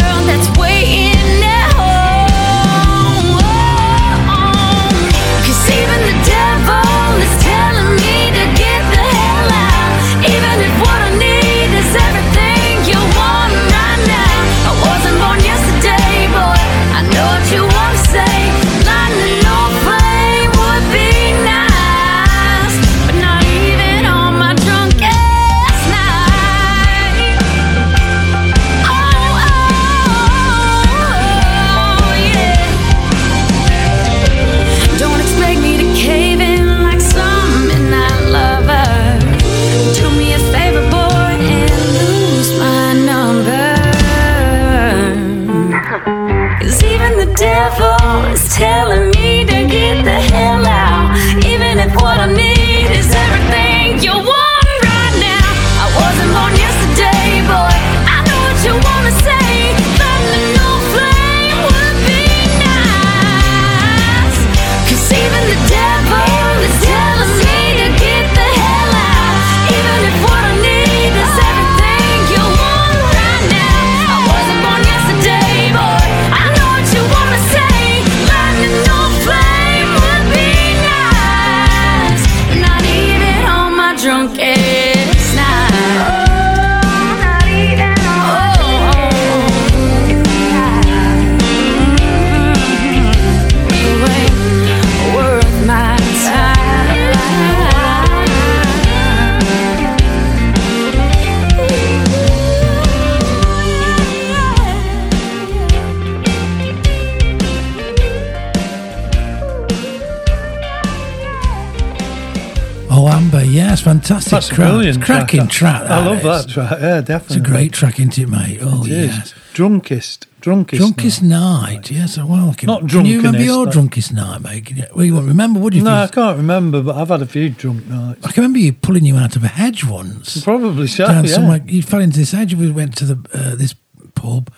fantastic 114.25 114.31
That's 114.31 114.49
track. 114.49 114.69
brilliant 114.69 115.03
Cracking 115.03 115.49
track. 115.49 115.83
track. 115.87 115.91
I 115.91 116.05
love 116.07 116.19
is. 116.19 116.23
that 116.25 116.49
track. 116.53 116.81
Yeah, 116.81 116.99
It's 116.99 117.07
definitely. 117.09 117.37
a 117.37 117.41
great 117.53 117.73
track, 117.73 117.99
isn't 118.01 118.19
it, 118.19 118.29
mate? 118.29 118.59
Oh, 118.62 118.85
It 118.85 118.93
is. 118.93 119.17
yes. 119.17 119.35
Drunkest. 119.53 120.27
Drunkest. 120.41 120.79
Drunkest 120.81 121.23
night. 121.23 121.91
Yes, 121.91 122.19
I 122.19 122.25
well, 122.25 122.55
can, 122.57 122.67
Not 122.69 122.89
can 122.89 123.05
you 123.05 123.17
remember 123.17 123.43
your 123.43 123.67
drunkest 123.67 124.12
night, 124.12 124.43
mate? 124.43 124.71
You, 124.71 124.85
well, 124.95 125.05
you 125.05 125.14
won't 125.14 125.27
remember, 125.27 125.59
would 125.61 125.75
you? 125.75 125.83
No, 125.83 125.91
you- 125.91 126.03
I 126.03 126.07
can't 126.09 126.37
remember, 126.37 126.83
but 126.83 126.95
I've 126.97 127.09
had 127.09 127.23
a 127.23 127.27
few 127.27 127.49
drunk 127.51 127.87
nights. 127.87 128.25
I 128.25 128.31
can 128.33 128.43
remember 128.43 128.59
you 128.61 128.73
pulling 128.73 129.05
you 129.05 129.17
out 129.17 129.35
of 129.37 129.43
a 129.45 129.49
hedge 129.49 129.85
once. 129.85 130.43
Probably 130.45 130.87
so. 130.87 131.07
down 131.07 131.25
yeah. 131.25 131.33
somewhere. 131.35 131.61
You 131.67 131.83
fell 131.83 132.01
into 132.01 132.19
this 132.19 132.33
hedge. 132.33 132.55
We 132.55 132.71
went 132.71 132.97
to 132.99 133.05
the 133.07 133.29
uh, 133.35 133.57
this 133.57 133.75
pub 134.14 134.53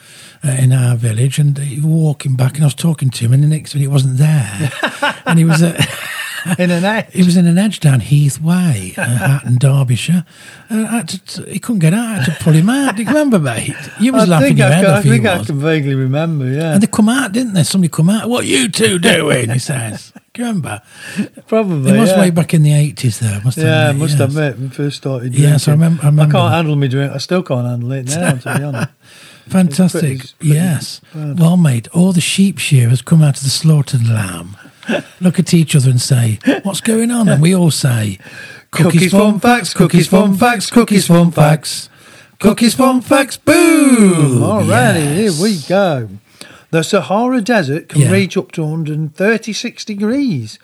uh, 0.45 0.51
in 0.51 0.73
our 0.73 0.95
village, 0.97 1.39
and 1.39 1.59
uh, 1.59 1.63
you 1.63 1.87
were 1.87 1.95
walking 1.95 2.37
back, 2.37 2.55
and 2.57 2.65
I 2.65 2.67
was 2.67 2.75
talking 2.75 3.09
to 3.11 3.25
him, 3.25 3.33
and 3.33 3.43
the 3.43 3.49
next 3.49 3.75
minute 3.75 3.85
he 3.85 3.89
wasn't 3.89 4.19
there, 4.19 4.73
and 5.27 5.39
he 5.39 5.45
was 5.45 5.63
uh, 5.63 5.81
in 6.59 6.70
an 6.70 6.84
edge. 6.84 7.12
he 7.12 7.22
was 7.22 7.36
in 7.36 7.46
an 7.46 7.59
edge 7.59 7.80
down 7.80 8.01
Heath 8.01 8.40
Way, 8.40 8.94
uh, 8.96 9.05
Hatton, 9.38 9.57
Derbyshire. 9.59 10.24
Uh, 10.70 10.74
I 10.90 10.96
had 10.99 11.09
to, 11.09 11.42
he 11.44 11.59
couldn't 11.59 11.80
get 11.80 11.94
out. 11.94 12.07
I 12.07 12.22
had 12.22 12.36
to 12.38 12.44
pull 12.44 12.53
him 12.53 12.68
out. 12.70 12.96
Do 12.96 13.03
you 13.03 13.09
remember, 13.09 13.38
mate? 13.38 13.74
You 14.01 14.12
was 14.12 14.24
I 14.28 14.32
laughing 14.32 14.57
your 14.57 14.66
I, 14.68 14.70
head 14.70 14.84
I, 14.84 14.99
off. 14.99 15.05
he 15.05 15.11
think 15.11 15.26
I 15.26 15.38
was. 15.38 15.46
can 15.46 15.59
vaguely 15.61 15.94
remember, 15.94 16.46
yeah. 16.46 16.74
And 16.74 16.82
they 16.82 16.86
come 16.86 17.09
out, 17.09 17.32
didn't 17.32 17.55
they? 17.55 17.62
Somebody 17.64 17.90
come 17.90 18.11
out. 18.11 18.28
What 18.28 18.46
you 18.46 18.68
two 18.68 18.99
doing? 19.01 19.51
He 19.51 19.59
says. 19.59 20.12
Do 20.34 20.42
you 20.42 20.49
remember? 20.49 20.82
Probably. 21.49 21.96
It 21.96 21.99
was 22.01 22.11
yeah. 22.11 22.20
way 22.20 22.30
back 22.30 22.55
in 22.55 22.62
the 22.62 22.72
eighties, 22.72 23.18
though. 23.18 23.40
Must 23.44 23.59
Yeah, 23.59 23.86
I 23.86 23.90
admit, 23.90 24.01
must 24.03 24.18
yes. 24.18 24.30
admit, 24.30 24.59
when 24.59 24.68
I 24.68 24.72
first 24.72 24.96
started. 24.99 25.34
Yes, 25.34 25.66
I 25.66 25.72
remember- 25.72 26.03
I 26.03 26.07
remember 26.07 26.32
can't 26.32 26.53
handle 26.55 26.76
me 26.76 26.86
drink. 26.88 27.12
I 27.12 27.18
still 27.18 27.42
can't 27.42 27.66
handle 27.66 27.90
it 27.92 28.07
now. 28.07 28.32
to 28.36 28.59
be 28.59 28.64
honest. 28.64 28.90
Fantastic. 29.49 30.20
It's 30.20 30.32
pretty- 30.32 30.55
yes. 30.55 31.01
bad. 31.14 31.40
Well, 31.40 31.57
mate, 31.57 31.88
all 31.94 32.12
the 32.12 32.20
sheep 32.20 32.59
shearers 32.59 33.03
come 33.03 33.22
out 33.22 33.36
of 33.38 33.42
the 33.42 33.49
slaughtered 33.51 34.07
lamb, 34.07 34.57
look 35.20 35.39
at 35.39 35.53
each 35.55 35.74
other 35.76 35.91
and 35.91 36.01
say, 36.01 36.39
What's 36.62 36.80
going 36.80 37.11
on? 37.11 37.28
And 37.28 37.41
we 37.43 37.55
all 37.55 37.70
say, 37.70 38.18
Cookies, 38.70 39.11
fun 39.12 39.41
facts, 39.41 39.72
cookies, 39.74 40.09
fun 40.09 40.34
facts, 40.36 40.70
cookies, 40.70 41.07
fun 41.07 41.30
facts. 41.30 41.89
Cookies, 42.39 42.74
fun 42.74 43.01
facts, 43.01 43.36
boom! 43.36 44.39
Alrighty, 44.41 45.16
Yes. 45.16 45.16
here 45.39 45.43
we 45.43 45.59
go. 45.68 46.09
The 46.70 46.84
Sahara 46.84 47.41
Desert 47.41 47.89
can 47.89 48.03
Yeah. 48.03 48.11
reach 48.12 48.36
up 48.36 48.53
to 48.53 48.62
136 48.62 49.84
degrees. 49.84 50.59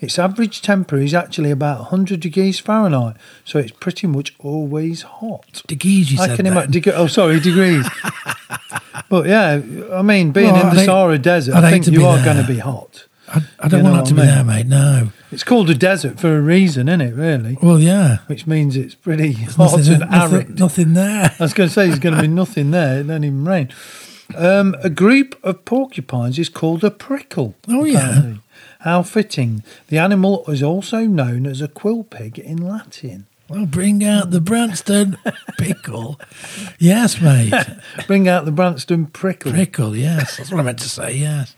Its 0.00 0.16
average 0.16 0.62
temperature 0.62 1.02
is 1.02 1.14
actually 1.14 1.50
about 1.50 1.80
100 1.80 2.20
degrees 2.20 2.60
Fahrenheit, 2.60 3.16
so 3.44 3.58
it's 3.58 3.72
pretty 3.72 4.06
much 4.06 4.32
always 4.38 5.02
hot. 5.02 5.62
Degrees, 5.66 6.12
you 6.12 6.20
I 6.20 6.26
said 6.28 6.36
can 6.36 6.46
imagine. 6.46 6.70
Deg- 6.70 6.92
oh, 6.94 7.08
sorry, 7.08 7.40
degrees. 7.40 7.84
but 9.08 9.26
yeah, 9.26 9.60
I 9.92 10.02
mean, 10.02 10.30
being 10.30 10.52
Well, 10.52 10.68
in 10.70 10.76
the 10.76 10.84
Sahara 10.84 11.18
Desert, 11.18 11.56
I 11.56 11.68
think 11.70 11.88
you 11.88 12.06
are 12.06 12.22
going 12.24 12.36
to 12.36 12.46
be 12.46 12.58
hot. 12.58 13.06
I, 13.30 13.42
I 13.60 13.68
don't 13.68 13.80
You 13.80 13.84
know 13.84 13.92
want 13.92 14.04
that 14.06 14.08
to 14.10 14.14
be 14.14 14.22
I 14.22 14.26
there, 14.26 14.44
mate. 14.44 14.66
No. 14.66 15.08
It's 15.30 15.44
called 15.44 15.68
a 15.70 15.74
desert 15.74 16.18
for 16.18 16.36
a 16.36 16.40
reason, 16.40 16.88
isn't 16.88 17.00
it? 17.00 17.14
Really, 17.14 17.58
Well, 17.62 17.78
yeah. 17.78 18.18
which 18.26 18.46
means 18.46 18.76
it's 18.76 18.94
pretty 18.94 19.32
hot 19.32 19.58
Nothing, 19.58 19.92
and 20.02 20.10
nothing, 20.10 20.34
arid. 20.36 20.58
nothing 20.58 20.92
there. 20.94 21.34
I 21.38 21.42
was 21.42 21.52
going 21.54 21.68
to 21.68 21.74
say 21.74 21.86
there's 21.88 21.98
going 21.98 22.14
to 22.16 22.22
be 22.22 22.28
nothing 22.42 22.70
there. 22.70 23.00
It 23.00 23.06
don't 23.06 23.24
even 23.24 23.44
rain. 23.44 23.68
Um, 24.36 24.74
a 24.82 24.90
group 24.90 25.38
of 25.44 25.64
porcupines 25.64 26.38
is 26.38 26.48
called 26.48 26.84
a 26.84 26.90
prickle. 26.90 27.54
Oh, 27.68 27.84
yeah. 27.84 28.34
How 28.80 29.02
fitting. 29.02 29.62
The 29.88 29.98
animal 29.98 30.44
is 30.48 30.62
also 30.62 31.00
known 31.00 31.46
as 31.46 31.60
a 31.60 31.68
quill 31.68 32.04
pig 32.04 32.38
in 32.38 32.58
Latin. 32.66 33.26
Well, 33.48 33.64
bring 33.64 34.04
out 34.04 34.30
the 34.30 34.42
Branston 34.42 35.16
pickle. 35.58 36.20
Yes, 36.78 37.18
mate. 37.20 37.54
Bring 38.06 38.28
out 38.28 38.44
the 38.44 38.52
Branston 38.52 39.06
prickle. 39.06 39.52
Prickle, 39.52 39.96
yes. 39.96 40.36
That's 40.36 40.50
what 40.50 40.60
I 40.60 40.62
meant 40.64 40.80
to 40.80 40.88
say, 40.88 41.14
yes. 41.16 41.54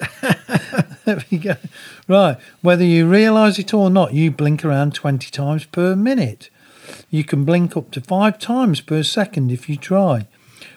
There 1.04 1.24
we 1.30 1.38
go. 1.38 1.54
Right. 2.06 2.36
Whether 2.62 2.84
you 2.84 3.08
realise 3.08 3.58
it 3.58 3.72
or 3.74 3.90
not, 3.90 4.12
you 4.12 4.30
blink 4.30 4.64
around 4.64 4.94
20 4.94 5.30
times 5.30 5.64
per 5.64 5.96
minute. 5.96 6.50
You 7.10 7.24
can 7.24 7.44
blink 7.44 7.76
up 7.76 7.90
to 7.92 8.00
five 8.00 8.38
times 8.38 8.80
per 8.80 9.02
second 9.02 9.50
if 9.50 9.68
you 9.68 9.76
try, 9.76 10.26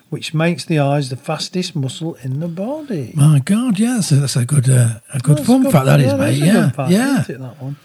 which 0.09 0.34
makes 0.34 0.63
the 0.65 0.80
eyes 0.80 1.09
the 1.09 1.15
fastest 1.17 1.76
muscle 1.76 2.15
in 2.24 2.39
the 2.39 2.47
body. 2.47 3.11
My 3.15 3.39
God, 3.39 3.78
yeah, 3.80 3.95
that's 3.95 4.11
a, 4.11 4.15
that's 4.15 4.36
a 4.36 4.45
good 4.45 4.69
uh, 4.69 4.99
a 5.13 5.19
good 5.19 5.38
That's 5.39 5.47
fun 5.47 5.63
good- 5.63 5.71
fact, 5.71 5.86
that 5.86 5.99
is, 5.99 6.07
yeah, 6.07 6.18
mate. 6.18 6.39
that's 6.39 6.41
a 6.41 6.45
Yeah, 6.45 6.69
fact, 6.72 6.91
yeah. 6.91 7.22
it, 7.35 7.39
that 7.39 7.61
one. 7.61 7.76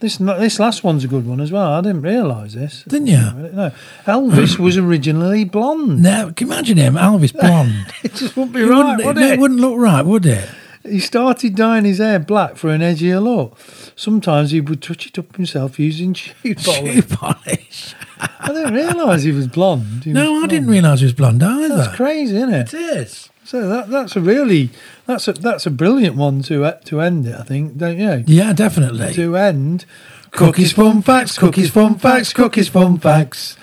This 0.00 0.16
this 0.16 0.58
last 0.58 0.82
one's 0.84 1.04
a 1.04 1.08
good 1.08 1.26
one 1.26 1.40
as 1.40 1.52
well. 1.52 1.72
I 1.74 1.80
didn't 1.80 2.02
realise 2.02 2.54
this. 2.54 2.84
Didn't 2.84 3.06
you? 3.08 3.18
No. 3.18 3.72
Elvis 4.06 4.58
was 4.58 4.76
originally 4.78 5.44
blonde. 5.44 6.02
Now, 6.02 6.30
can 6.30 6.46
you 6.48 6.52
imagine 6.52 6.76
him, 6.78 6.94
Elvis 6.94 7.32
blonde? 7.38 7.86
It 8.02 8.14
just 8.14 8.36
wouldn't 8.36 8.54
be 8.54 8.62
It 8.62 8.66
right, 8.66 8.96
wouldn't, 8.96 9.06
would 9.06 9.18
it? 9.18 9.32
it 9.32 9.38
wouldn't 9.38 9.60
look 9.60 9.78
right, 9.78 10.02
would 10.04 10.26
it? 10.26 10.48
He 10.84 10.98
started 10.98 11.54
dyeing 11.54 11.84
his 11.84 11.98
hair 11.98 12.18
black 12.18 12.56
for 12.56 12.70
an 12.70 12.80
edgier 12.80 13.22
look. 13.22 13.56
Sometimes 13.94 14.50
he 14.50 14.60
would 14.60 14.82
touch 14.82 15.06
it 15.06 15.18
up 15.18 15.36
himself 15.36 15.78
using 15.78 16.12
shoe 16.14 16.54
polish. 16.56 16.94
Shoe 16.94 17.02
polish. 17.02 17.94
I 18.18 18.48
didn't 18.48 18.74
realise 18.74 19.22
he 19.22 19.30
was 19.32 19.46
blonde. 19.46 20.04
He 20.04 20.12
No, 20.12 20.32
was 20.32 20.44
I 20.44 20.46
didn't 20.48 20.64
blonde. 20.66 20.82
realise 20.82 21.00
he 21.00 21.06
was 21.06 21.12
blonde 21.12 21.42
either. 21.42 21.76
That's 21.76 21.96
crazy, 21.96 22.36
isn't 22.36 22.52
it? 22.52 22.74
It 22.74 22.96
is. 22.98 23.28
So 23.44 23.68
that 23.68 23.90
that's 23.90 24.16
a 24.16 24.20
really 24.20 24.70
that's 25.06 25.28
a 25.28 25.32
that's 25.34 25.66
a 25.66 25.70
brilliant 25.70 26.16
one 26.16 26.42
to 26.42 26.64
uh, 26.64 26.72
to 26.86 27.00
end 27.00 27.26
it. 27.26 27.34
I 27.38 27.42
think, 27.42 27.76
don't 27.76 27.98
you? 27.98 28.24
Yeah, 28.26 28.52
definitely. 28.52 29.12
To 29.14 29.36
end. 29.36 29.84
Cookies, 30.30 30.72
fun 30.72 31.02
facts, 31.02 31.36
cookies, 31.38 31.70
fun 31.70 31.96
facts, 31.98 32.32
cookies, 32.32 32.68
fun 32.68 32.98
facts. 32.98 33.56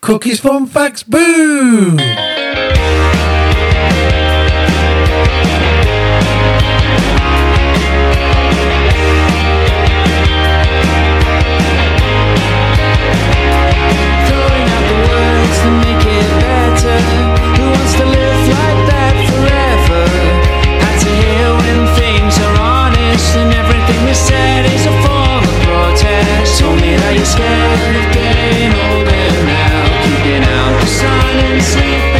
Cookies, 0.00 0.40
fun 0.40 0.66
facts, 0.66 1.02
boom! 1.02 1.98
Sun 31.60 32.15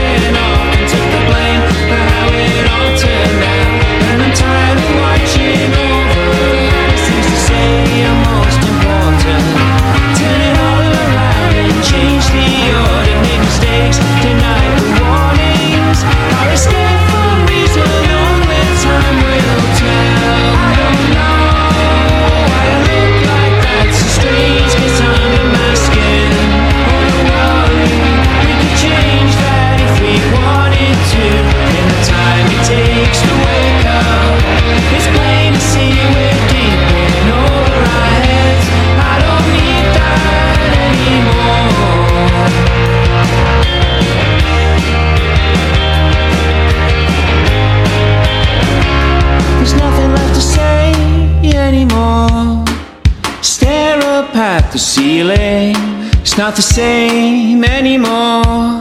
the 54.77 54.81
ceiling. 54.81 55.75
It's 56.21 56.37
not 56.37 56.55
the 56.55 56.61
same 56.61 57.65
anymore. 57.65 58.79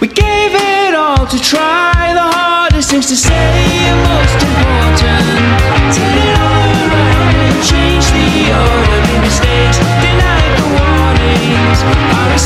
We 0.00 0.06
gave 0.06 0.52
it 0.54 0.94
all 0.94 1.26
to 1.26 1.38
try 1.42 2.12
the 2.14 2.28
hardest 2.36 2.90
things 2.92 3.06
to 3.08 3.16
say 3.16 3.50
are 3.90 4.00
most 4.14 4.38
important. 4.46 5.26
Turn 5.96 6.16
it 6.28 6.38
all 6.38 6.70
around 6.86 7.34
and 7.48 7.58
change 7.66 8.06
the 8.14 8.28
order. 8.62 9.00
Make 9.08 9.22
mistakes, 9.26 9.78
deny 10.06 10.44
the 10.60 10.66
warnings. 10.78 11.78
Our 12.14 12.38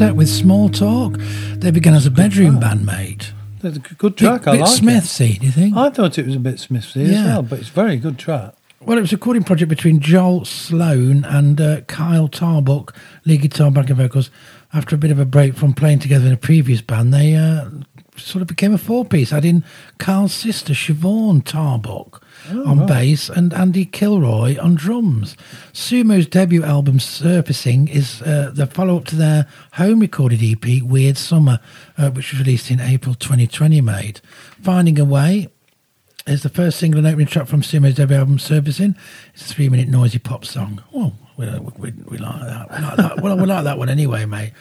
With 0.00 0.30
Small 0.30 0.70
Talk. 0.70 1.18
They 1.56 1.70
began 1.70 1.92
as 1.92 2.06
a 2.06 2.10
bedroom 2.10 2.58
band, 2.58 2.86
mate. 2.86 3.32
That's 3.60 3.76
a 3.76 3.80
good 3.80 4.16
track. 4.16 4.44
Bit, 4.44 4.48
I 4.48 4.52
bit 4.52 4.60
like 4.62 4.70
Smithsy, 4.80 5.38
do 5.38 5.44
you 5.46 5.52
think? 5.52 5.76
I 5.76 5.90
thought 5.90 6.18
it 6.18 6.24
was 6.24 6.36
a 6.36 6.38
bit 6.40 6.54
Smithsy 6.56 7.02
as 7.04 7.10
Yeah. 7.10 7.24
well, 7.26 7.42
but 7.42 7.58
it's 7.58 7.68
a 7.68 7.72
very 7.72 7.98
good 7.98 8.16
track. 8.18 8.54
Well, 8.82 8.96
it 8.96 9.02
was 9.02 9.12
a 9.12 9.16
recording 9.16 9.44
project 9.44 9.68
between 9.68 10.00
Joel 10.00 10.46
Sloan 10.46 11.24
and 11.26 11.60
uh, 11.60 11.82
Kyle 11.82 12.28
Tarbuck, 12.28 12.94
lead 13.26 13.42
guitar, 13.42 13.70
backing 13.70 13.96
vocals. 13.96 14.30
After 14.72 14.94
a 14.94 14.98
bit 14.98 15.10
of 15.10 15.18
a 15.18 15.26
break 15.26 15.54
from 15.54 15.74
playing 15.74 15.98
together 15.98 16.26
in 16.26 16.32
a 16.32 16.36
previous 16.38 16.80
band, 16.80 17.12
they 17.12 17.34
uh, 17.34 17.68
sort 18.20 18.42
of 18.42 18.48
became 18.48 18.74
a 18.74 18.78
four-piece, 18.78 19.32
adding 19.32 19.64
Carl's 19.98 20.34
sister 20.34 20.72
Siobhan 20.72 21.42
Tarbuck 21.44 22.22
on 22.48 22.86
bass 22.86 23.28
and 23.28 23.52
Andy 23.52 23.84
Kilroy 23.84 24.58
on 24.58 24.74
drums. 24.74 25.36
Sumo's 25.72 26.26
debut 26.26 26.64
album 26.64 26.98
Surfacing 26.98 27.88
is 27.88 28.22
uh, 28.22 28.50
the 28.54 28.66
follow-up 28.66 29.04
to 29.06 29.16
their 29.16 29.46
home-recorded 29.72 30.40
EP 30.42 30.82
Weird 30.82 31.16
Summer, 31.16 31.60
uh, 31.98 32.10
which 32.10 32.32
was 32.32 32.40
released 32.40 32.70
in 32.70 32.80
April 32.80 33.14
2020. 33.14 33.80
Made 33.80 34.20
Finding 34.62 34.98
a 34.98 35.04
Way 35.04 35.48
is 36.26 36.42
the 36.42 36.48
first 36.48 36.78
single 36.78 36.98
and 36.98 37.06
opening 37.06 37.26
track 37.26 37.46
from 37.46 37.62
Sumo's 37.62 37.94
debut 37.94 38.16
album, 38.16 38.38
Surfacing. 38.38 38.94
It's 39.34 39.50
a 39.50 39.54
three-minute 39.54 39.88
noisy 39.88 40.18
pop 40.18 40.44
song. 40.44 40.82
Oh, 40.94 41.12
we, 41.36 41.46
we, 41.76 41.92
we 42.06 42.18
like 42.18 42.40
that. 42.40 42.70
We 42.70 42.84
like 42.84 42.96
that. 42.96 43.20
well, 43.20 43.36
we 43.36 43.44
like 43.44 43.64
that 43.64 43.78
one 43.78 43.88
anyway, 43.88 44.24
mate. 44.26 44.52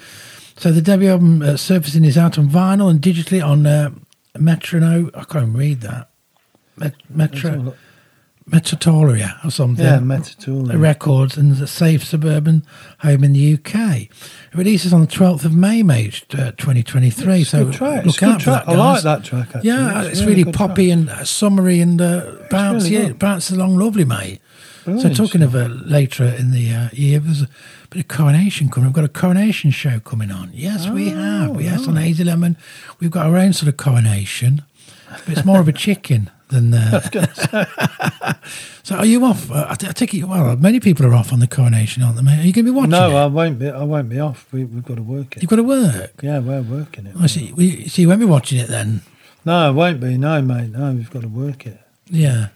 So 0.59 0.73
the 0.73 0.81
debut 0.81 1.09
album, 1.09 1.41
uh, 1.41 1.55
Surfacing, 1.55 2.03
is 2.03 2.17
out 2.17 2.37
on 2.37 2.49
vinyl 2.49 2.89
and 2.89 2.99
digitally 3.01 3.41
on 3.41 3.65
uh, 3.65 3.91
Metrono. 4.35 5.09
I 5.15 5.23
can't 5.23 5.55
read 5.55 5.79
that. 5.81 6.09
Met, 6.75 6.95
Metro, 7.09 7.75
Metatoria 8.49 9.43
or 9.45 9.51
something. 9.51 9.85
Yeah, 9.85 9.99
Metatoria. 9.99 10.77
Records 10.77 11.37
and 11.37 11.55
the 11.55 11.65
Safe 11.65 12.03
Suburban 12.03 12.65
Home 12.99 13.23
in 13.23 13.31
the 13.31 13.53
UK. 13.53 14.01
It 14.01 14.09
releases 14.53 14.91
on 14.91 14.99
the 14.99 15.07
12th 15.07 15.45
of 15.45 15.53
May, 15.53 15.81
mate, 15.81 16.25
uh, 16.33 16.51
2023. 16.51 17.41
It's 17.41 17.51
so 17.51 17.71
track. 17.71 18.05
look 18.05 18.15
It's 18.15 18.17
a 18.17 18.19
good 18.19 18.29
out 18.29 18.39
for 18.39 18.43
track. 18.43 18.65
that, 18.65 18.75
I 18.75 18.77
like 18.93 19.03
that 19.03 19.23
track, 19.23 19.47
actually. 19.55 19.69
Yeah, 19.69 20.01
It's 20.01 20.09
it's, 20.09 20.21
really, 20.27 20.43
really 20.43 20.51
poppy 20.51 20.91
and 20.91 21.09
uh, 21.09 21.23
summery 21.23 21.79
and 21.79 22.01
uh, 22.01 22.35
bouncy. 22.49 22.91
really 22.91 23.07
yeah, 23.07 23.13
bounces 23.13 23.55
along 23.55 23.77
lovely, 23.77 24.03
mate. 24.03 24.41
So 24.85 25.07
talking 25.13 25.43
of 25.43 25.55
uh, 25.55 25.67
later 25.67 26.23
in 26.23 26.49
the 26.49 26.73
uh, 26.73 26.89
year, 26.93 27.19
there's 27.19 27.43
a 27.43 27.47
bit 27.89 28.01
of 28.01 28.07
coronation 28.07 28.69
coming. 28.69 28.89
We've 28.89 28.95
got 28.95 29.05
a 29.05 29.09
coronation 29.09 29.71
show 29.71 29.99
coming 29.99 30.31
on. 30.31 30.51
Yes, 30.53 30.87
we 30.87 31.09
have. 31.09 31.61
Yes, 31.61 31.87
on 31.87 31.95
Hazy 31.95 32.23
Lemon, 32.23 32.57
we've 32.99 33.11
got 33.11 33.25
our 33.25 33.37
own 33.37 33.53
sort 33.53 33.69
of 33.69 33.77
coronation, 33.77 34.63
but 35.09 35.29
it's 35.29 35.45
more 35.45 35.59
of 35.59 35.67
a 35.67 35.73
chicken 35.85 36.29
than. 36.49 36.73
Uh, 36.73 37.01
so 38.83 38.95
are 38.95 39.05
you 39.05 39.23
off? 39.25 39.49
Uh, 39.51 39.67
I, 39.69 39.75
t- 39.75 39.87
I 39.87 39.91
take 39.91 40.13
it. 40.13 40.23
Well, 40.25 40.55
many 40.57 40.79
people 40.79 41.05
are 41.05 41.13
off 41.13 41.33
on 41.33 41.39
the 41.39 41.47
coronation, 41.47 42.03
aren't 42.03 42.17
they? 42.17 42.21
Mate? 42.23 42.39
Are 42.39 42.47
you 42.47 42.53
going 42.53 42.65
to 42.65 42.71
be 42.71 42.75
watching? 42.75 42.91
No, 42.91 43.11
it? 43.11 43.23
I 43.23 43.25
won't 43.25 43.59
be. 43.59 43.69
I 43.69 43.83
won't 43.83 44.09
be 44.09 44.19
off. 44.19 44.51
We, 44.51 44.65
we've 44.65 44.85
got 44.85 44.95
to 44.95 45.03
work 45.03 45.37
it. 45.37 45.43
You've 45.43 45.49
got 45.49 45.57
to 45.57 45.63
work. 45.63 46.21
Yeah, 46.21 46.39
we're 46.39 46.61
working 46.61 47.07
it. 47.07 47.15
I 47.19 47.27
see. 47.27 47.53
We, 47.53 47.87
so 47.87 48.01
you 48.01 48.07
won't 48.07 48.19
be 48.19 48.25
watching 48.25 48.59
it 48.59 48.67
then. 48.67 49.01
No, 49.45 49.67
I 49.67 49.69
won't 49.69 49.99
be. 49.99 50.17
No, 50.17 50.41
mate. 50.41 50.71
No, 50.71 50.91
we've 50.91 51.09
got 51.09 51.21
to 51.21 51.27
work 51.27 51.65
it. 51.65 51.79
Yeah. 52.07 52.49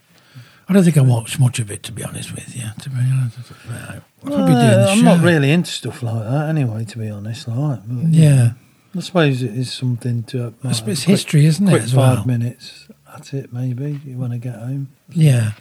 I 0.67 0.73
don't 0.73 0.83
think 0.83 0.97
I 0.97 1.01
watched 1.01 1.39
much 1.39 1.59
of 1.59 1.69
it, 1.69 1.83
to 1.83 1.91
be 1.91 2.03
honest 2.03 2.33
with 2.33 2.55
you. 2.55 2.63
To 2.81 2.89
be 2.89 2.95
honest, 2.97 3.37
no. 3.69 4.01
I'll 4.25 4.31
probably 4.31 4.53
Well, 4.53 4.75
doing 4.75 4.85
the 4.85 4.91
I'm 4.91 5.03
not 5.19 5.23
really 5.25 5.51
into 5.51 5.71
stuff 5.71 6.01
like 6.03 6.23
that 6.23 6.49
anyway, 6.49 6.85
to 6.85 6.97
be 6.97 7.09
honest. 7.09 7.47
Like, 7.47 7.79
but, 7.85 8.09
Yeah. 8.13 8.53
I 8.95 8.99
suppose 8.99 9.41
it 9.41 9.51
is 9.57 9.71
something 9.73 10.23
to. 10.23 10.47
Uh, 10.47 10.51
I 10.63 10.71
suppose 10.71 10.99
quick- 11.03 11.09
history, 11.17 11.45
isn't 11.45 11.67
it, 11.67 11.81
as 11.81 11.93
five 11.93 12.17
well? 12.19 12.25
minutes. 12.27 12.87
That's 13.11 13.33
it, 13.33 13.51
maybe. 13.53 13.99
You 14.05 14.17
want 14.17 14.33
to 14.33 14.39
get 14.39 14.55
home. 14.55 14.89
Yeah. 15.09 15.51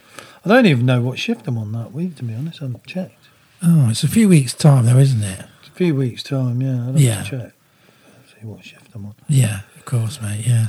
I 0.45 0.49
don't 0.49 0.65
even 0.65 0.85
know 0.85 1.01
what 1.01 1.19
shift 1.19 1.47
I'm 1.47 1.57
on 1.57 1.71
that 1.73 1.91
week, 1.93 2.15
to 2.17 2.23
be 2.23 2.33
honest. 2.33 2.61
I 2.61 2.65
haven't 2.65 2.85
checked. 2.85 3.25
Oh, 3.61 3.89
it's 3.89 4.03
a 4.03 4.07
few 4.07 4.27
weeks' 4.29 4.53
time, 4.53 4.85
though, 4.85 4.97
isn't 4.97 5.23
it? 5.23 5.45
It's 5.61 5.69
a 5.69 5.71
few 5.71 5.95
weeks' 5.95 6.21
time, 6.23 6.61
yeah. 6.61 6.85
Have 6.85 6.99
Yeah. 6.99 7.23
to 7.23 7.29
check. 7.29 7.51
See 8.39 8.45
what 8.45 8.63
shift 8.65 8.89
I'm 8.93 9.05
on. 9.05 9.15
Yeah, 9.27 9.61
of 9.77 9.85
course, 9.85 10.21
mate. 10.21 10.45
Yeah. 10.47 10.67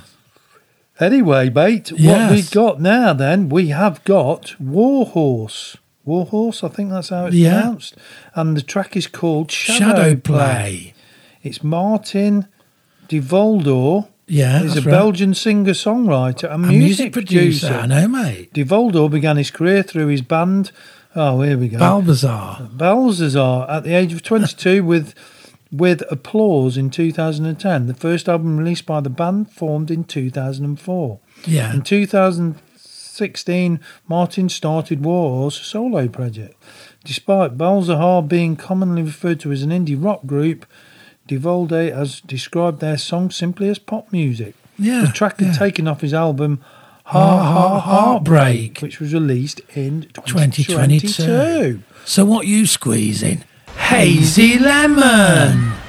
Anyway, 1.00 1.50
mate, 1.50 1.90
what 1.98 2.30
we've 2.30 2.50
got 2.50 2.80
now 2.80 3.12
then, 3.12 3.48
we 3.48 3.68
have 3.68 4.02
got 4.04 4.54
Warhorse. 4.60 5.76
Warhorse, 6.04 6.62
I 6.62 6.68
think 6.68 6.90
that's 6.90 7.08
how 7.08 7.26
it's 7.26 7.36
Yeah. 7.36 7.60
pronounced. 7.60 7.94
And 8.34 8.56
the 8.56 8.62
track 8.62 8.96
is 8.96 9.06
called 9.06 9.50
Shadow, 9.50 9.78
Shadow 9.78 10.14
Play. 10.16 10.36
Play. 10.36 10.94
It's 11.42 11.62
Martin 11.62 12.46
De 13.08 13.20
Voldor. 13.20 14.06
Yeah, 14.26 14.60
He's 14.62 14.76
a 14.78 14.80
right. 14.80 14.90
Belgian 14.90 15.34
singer 15.34 15.72
songwriter 15.72 16.50
and 16.50 16.62
music, 16.62 16.78
music 16.78 17.12
producer, 17.12 17.74
I 17.74 17.86
know, 17.86 18.08
mate. 18.08 18.54
Devoldere 18.54 19.10
began 19.10 19.36
his 19.36 19.50
career 19.50 19.82
through 19.82 20.06
his 20.06 20.22
band. 20.22 20.72
Oh, 21.14 21.42
here 21.42 21.58
we 21.58 21.68
go. 21.68 21.78
Balbazar. 21.78 22.70
Balthazar 22.76 23.66
at 23.68 23.84
the 23.84 23.92
age 23.94 24.12
of 24.14 24.22
22 24.22 24.82
with 24.92 25.14
with 25.70 26.02
applause 26.10 26.76
in 26.76 26.88
2010 26.88 27.86
the 27.88 27.94
first 27.94 28.28
album 28.28 28.56
released 28.56 28.86
by 28.86 29.00
the 29.00 29.10
band 29.10 29.50
formed 29.50 29.90
in 29.90 30.04
2004 30.04 31.18
Yeah. 31.46 31.72
in 31.74 31.82
2016 33.14 33.80
martin 34.08 34.48
started 34.48 35.04
war's 35.04 35.54
solo 35.54 36.08
project 36.08 36.60
despite 37.04 37.56
Balzahar 37.56 38.26
being 38.26 38.56
commonly 38.56 39.02
referred 39.02 39.40
to 39.40 39.52
as 39.52 39.62
an 39.62 39.70
indie 39.70 40.02
rock 40.02 40.26
group 40.26 40.66
Devoldere 41.28 41.94
has 41.94 42.20
described 42.20 42.80
their 42.80 42.98
song 42.98 43.30
simply 43.30 43.68
as 43.68 43.78
pop 43.78 44.12
music. 44.12 44.54
Yeah, 44.78 45.02
the 45.06 45.12
track 45.12 45.38
had 45.38 45.48
yeah. 45.48 45.58
taken 45.58 45.88
off 45.88 46.00
his 46.00 46.12
album 46.12 46.62
Heart, 47.04 47.44
Heart, 47.44 47.82
Heartbreak. 47.84 48.78
which 48.80 48.98
was 49.00 49.14
released 49.14 49.60
in 49.74 50.02
2022. 50.14 50.64
2022. 50.64 51.82
So 52.04 52.24
what 52.24 52.46
you 52.46 52.66
squeezing? 52.66 53.44
Hazy 53.76 54.58
lemon. 54.58 55.83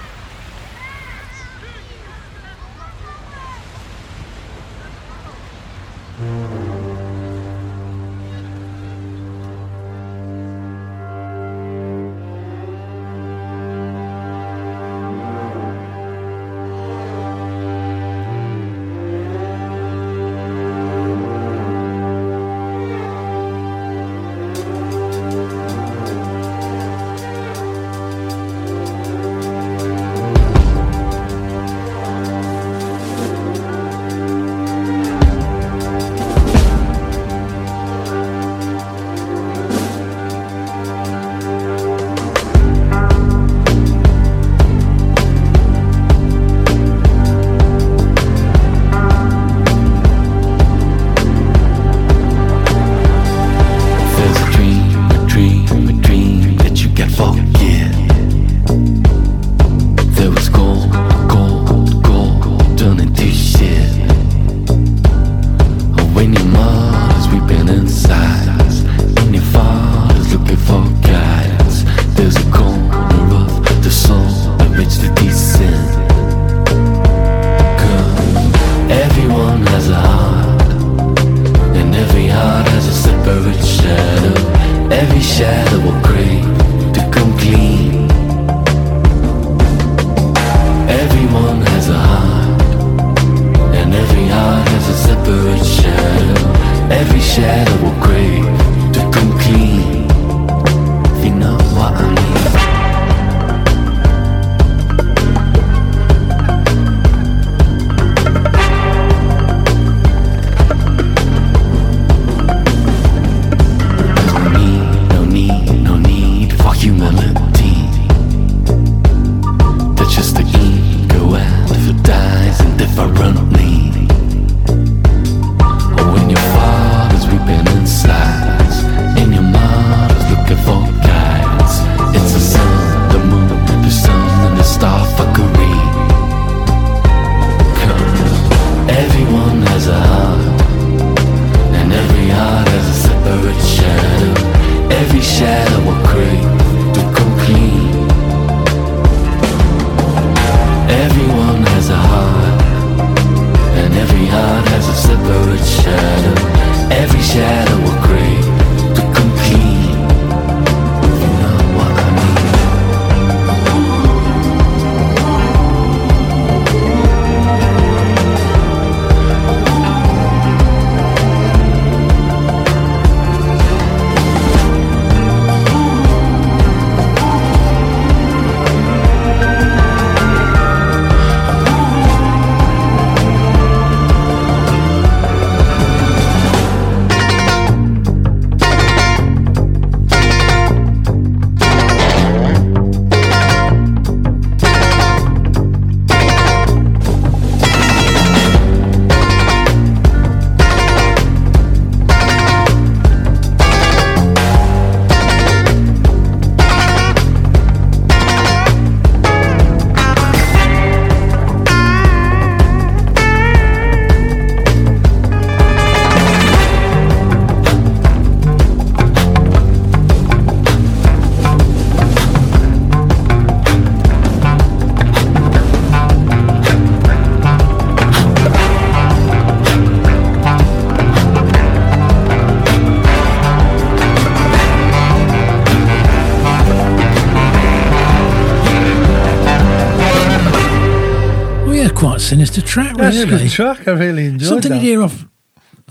Sinister 242.56 242.62
track, 242.74 242.98
That's 242.98 243.18
a 243.18 243.26
good 243.26 243.50
track. 243.50 243.88
I 243.88 243.92
really 243.92 244.26
enjoyed 244.26 244.48
Something 244.50 244.72
that. 244.72 244.82
you'd 244.82 244.88
hear 244.90 245.04
off 245.04 245.26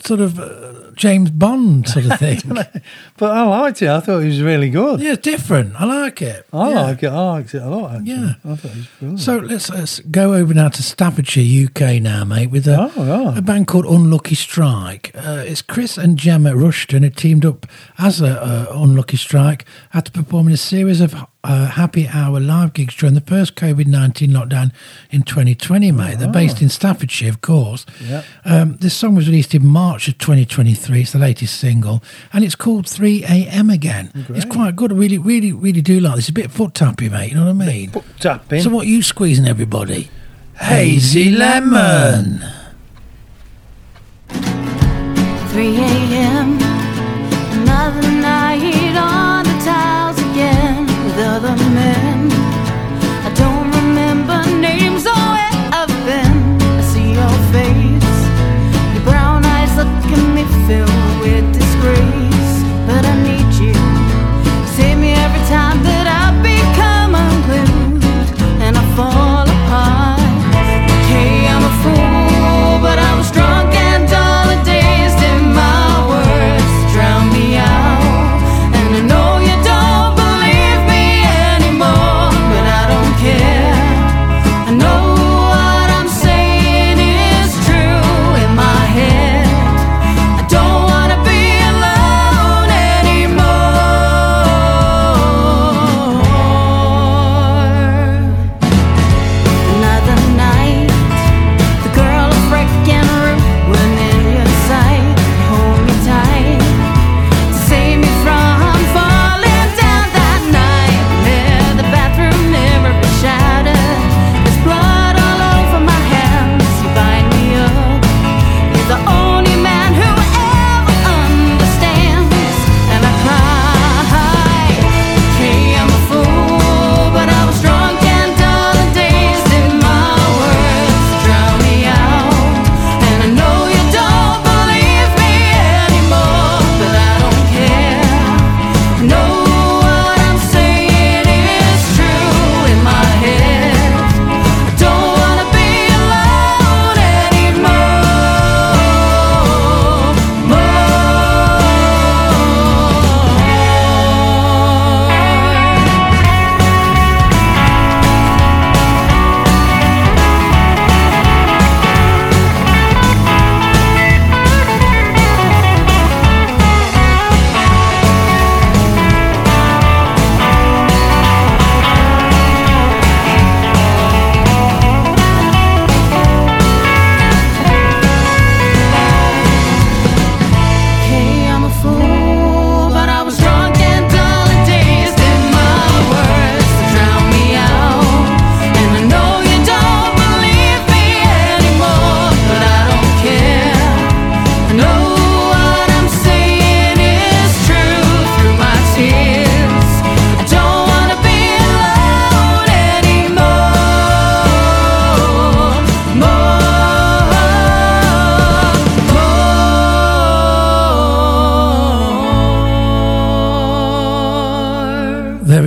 sort 0.05 0.20
of 0.20 0.39
uh, 0.39 0.91
James 0.97 1.31
Bond 1.31 1.64
sort 1.86 2.07
of 2.07 2.19
thing. 2.19 2.41
But 3.16 3.31
I 3.31 3.43
liked 3.43 3.82
it. 3.82 3.89
I 3.89 4.01
thought 4.01 4.20
it 4.23 4.27
was 4.27 4.43
really 4.43 4.70
good. 4.70 5.01
yeah, 5.01 5.12
it's 5.12 5.23
different. 5.23 5.81
I 5.81 5.85
like 5.85 6.23
it. 6.23 6.47
I 6.53 6.70
Yeah. 6.70 6.81
like 6.82 7.03
it. 7.03 7.09
I 7.09 7.20
liked 7.32 7.55
it 7.55 7.62
a 7.62 7.69
lot. 7.69 7.95
Actually. 7.97 8.11
Yeah. 8.12 8.35
I 8.45 8.57
thought 8.57 8.70
it 8.70 8.77
was 8.77 8.86
brilliant. 8.99 9.20
So 9.20 9.36
let's, 9.39 9.70
let's 9.70 10.01
go 10.01 10.35
over 10.35 10.53
now 10.55 10.69
to 10.69 10.82
Staffordshire, 10.82 11.66
UK 11.66 12.01
now, 12.03 12.24
mate, 12.24 12.51
with 12.51 12.66
a, 12.69 12.91
Oh, 12.97 13.24
right. 13.28 13.39
a 13.39 13.43
band 13.43 13.66
called 13.66 13.86
Unlucky 13.86 14.35
Strike. 14.35 15.11
Uh, 15.15 15.43
it's 15.47 15.62
Chris 15.62 15.97
and 15.99 16.16
Gemma 16.16 16.55
Rushton 16.57 17.03
who 17.03 17.11
teamed 17.11 17.45
up 17.45 17.66
as 17.99 18.20
a 18.20 18.41
uh, 18.43 18.66
Unlucky 18.74 19.16
Strike 19.16 19.65
after 19.93 20.11
performing 20.11 20.55
a 20.55 20.59
series 20.59 21.01
of 21.01 21.15
uh, 21.47 21.66
happy 21.66 22.09
hour 22.09 22.41
live 22.41 22.73
gigs 22.73 22.95
during 22.95 23.15
the 23.15 23.20
first 23.20 23.55
COVID 23.55 23.86
19 23.86 24.31
lockdown 24.31 24.73
in 25.11 25.23
2020, 25.23 25.93
mate. 25.93 26.19
They're 26.19 26.32
based 26.32 26.62
in 26.62 26.70
Staffordshire, 26.70 27.28
of 27.28 27.43
course. 27.43 27.85
Yeah. 28.01 28.23
Um, 28.47 28.77
this 28.78 28.95
song 28.95 29.15
was 29.15 29.27
released 29.28 29.55
in 29.55 29.66
March 29.66 30.09
of 30.09 30.16
2023. 30.16 31.03
It's 31.03 31.12
the 31.12 31.19
latest 31.19 31.53
single, 31.55 32.02
and 32.32 32.44
it's 32.44 32.55
called 32.55 32.89
3 32.89 33.24
a.m. 33.24 33.70
again. 33.70 34.10
Oh, 34.14 34.35
it's 34.35 34.44
quite 34.44 34.76
good. 34.76 34.93
I 34.93 34.94
really, 34.97 35.18
really, 35.18 35.52
really 35.52 35.81
do 35.81 36.01
like 36.01 36.16
this. 36.16 36.24
It's 36.24 36.31
a 36.31 36.32
bit 36.32 36.51
foot 36.51 36.74
tappy, 36.74 37.09
mate. 37.09 37.31
You 37.31 37.36
know 37.36 37.47
what 37.47 37.62
I 37.62 37.66
mean? 37.66 37.90
Foot 37.90 38.05
Tapping. 38.18 38.62
So 38.62 38.70
what 38.70 38.86
you 38.86 39.02
squeezing 39.02 39.47
everybody? 39.47 40.10
Hazy 40.59 41.31
lemon. 41.31 42.44
3 44.28 45.76
a.m. 45.76 46.59
Another 47.62 48.10
night 48.10 48.97
on 48.97 49.44
the 49.44 49.64
tiles 49.64 50.18
again 50.18 50.86
with 50.86 51.18
other 51.18 51.56
men. 51.70 52.14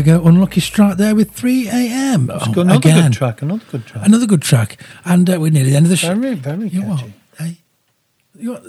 Go. 0.08 0.26
Unlucky 0.26 0.60
Strike 0.62 0.98
there 0.98 1.16
with 1.16 1.32
3 1.32 1.68
a.m. 1.70 2.30
Oh, 2.34 2.40
another 2.62 2.76
again. 2.78 3.12
good 3.12 3.18
track. 3.18 3.42
Another 3.42 3.66
good 3.70 3.86
track. 3.86 4.06
Another 4.08 4.26
good 4.26 4.42
track. 4.42 4.82
And 5.06 5.30
uh, 5.30 5.40
we're 5.40 5.52
nearly 5.52 5.72
the 5.72 5.76
end 5.78 5.86
of 5.86 5.90
the 5.90 5.98
show. 5.98 6.16
Very, 6.16 6.36
very 6.36 6.68
You 6.70 6.82
catchy. 6.82 7.14
Hey, 7.38 7.58
you 8.38 8.52
what? 8.54 8.64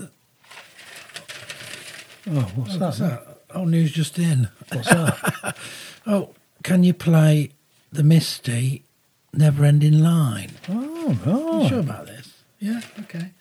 Oh, 2.31 2.41
what's 2.57 2.73
that? 2.75 2.81
What's 2.81 2.99
that? 2.99 3.25
Oh, 3.55 3.65
news 3.65 3.93
just 3.93 4.19
in. 4.19 4.49
What's 4.73 4.89
that? 4.89 5.57
Oh, 6.07 6.31
can 6.63 6.85
you 6.85 6.95
play 6.95 7.51
the 7.93 8.03
Misty 8.03 8.83
Never 9.35 9.63
Ending 9.67 9.99
Line? 9.99 10.53
oh, 10.71 11.19
oh. 11.27 11.69
sure 11.69 11.81
about 11.81 12.07
this? 12.07 12.33
Yeah, 12.61 12.81
okay. 13.01 13.33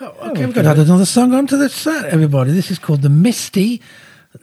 Oh, 0.00 0.14
Oh, 0.20 0.30
okay, 0.30 0.46
we've 0.46 0.54
got 0.54 0.62
to 0.62 0.68
add 0.68 0.78
another 0.78 1.04
song 1.04 1.34
onto 1.34 1.56
the 1.56 1.68
set, 1.68 2.04
everybody. 2.04 2.52
This 2.52 2.70
is 2.70 2.78
called 2.78 3.02
The 3.02 3.08
Misty, 3.08 3.82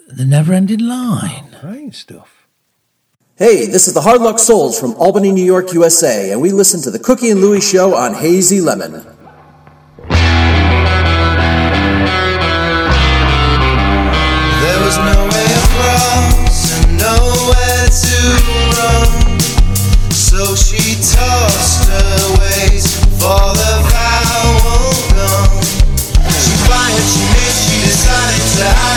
The 0.09 0.25
Never 0.25 0.51
Ending 0.53 0.79
Line. 0.79 1.55
Great 1.61 1.95
stuff. 1.95 2.38
Hey, 3.39 3.67
this 3.67 3.87
is 3.87 3.93
the 3.93 4.01
Hard 4.01 4.21
Luck 4.21 4.37
Souls 4.37 4.77
from 4.77 4.95
Albany, 4.95 5.31
New 5.31 5.45
York, 5.45 5.71
USA, 5.71 6.33
and 6.33 6.41
we 6.41 6.51
listen 6.51 6.81
to 6.81 6.91
the 6.91 6.99
Cookie 6.99 7.29
and 7.29 7.39
Lewie 7.39 7.63
Show 7.63 7.95
on 7.95 8.13
Hazy 8.13 8.59
Lemon. 8.59 8.91
There 8.91 9.05
was 14.83 14.97
no 14.99 15.23
way 15.31 15.47
across 15.55 16.83
and 16.83 16.99
nowhere 16.99 17.87
to 17.87 18.19
run. 18.75 19.07
So 20.11 20.43
she 20.59 20.99
tossed 20.99 21.87
her 21.87 22.35
ways 22.43 22.99
for 23.23 23.55
the 23.55 23.73
foul 23.87 24.91
gun. 25.15 25.63
She 26.27 26.59
fired, 26.67 27.07
she 27.07 27.23
missed, 27.39 27.71
she 27.71 27.87
decided 27.87 28.43
to 28.59 28.88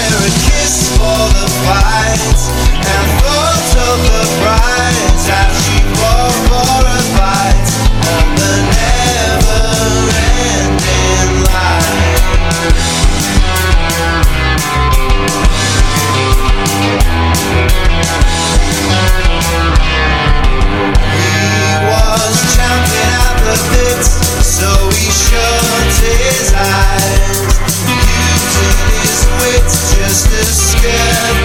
just 30.12 30.26
to 30.26 30.44
scare 30.44 30.92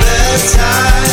the 0.01 0.57
tide. 0.57 1.06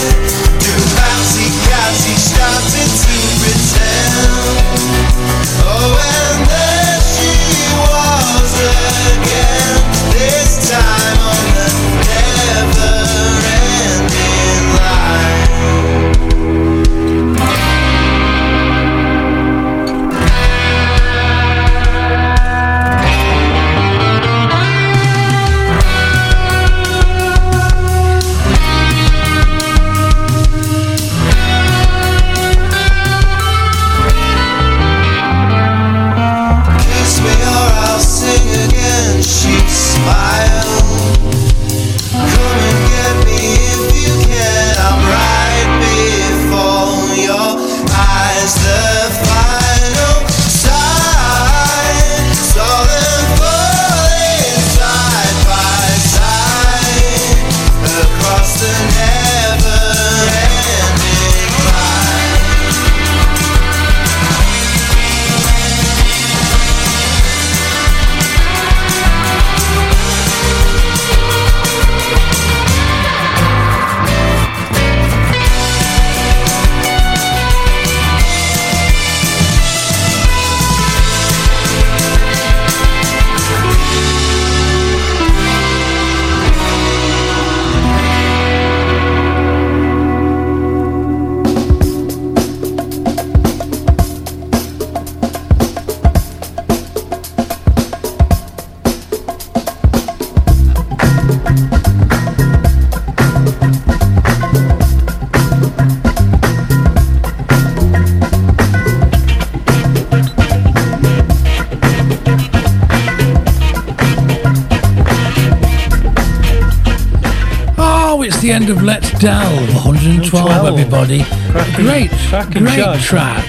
112, 119.25 119.75
112. 119.75 120.67
everybody. 120.67 121.23
Cracking- 121.51 121.85
great, 121.87 122.11
cracking 122.29 122.65
great 122.65 123.01
track. 123.01 123.45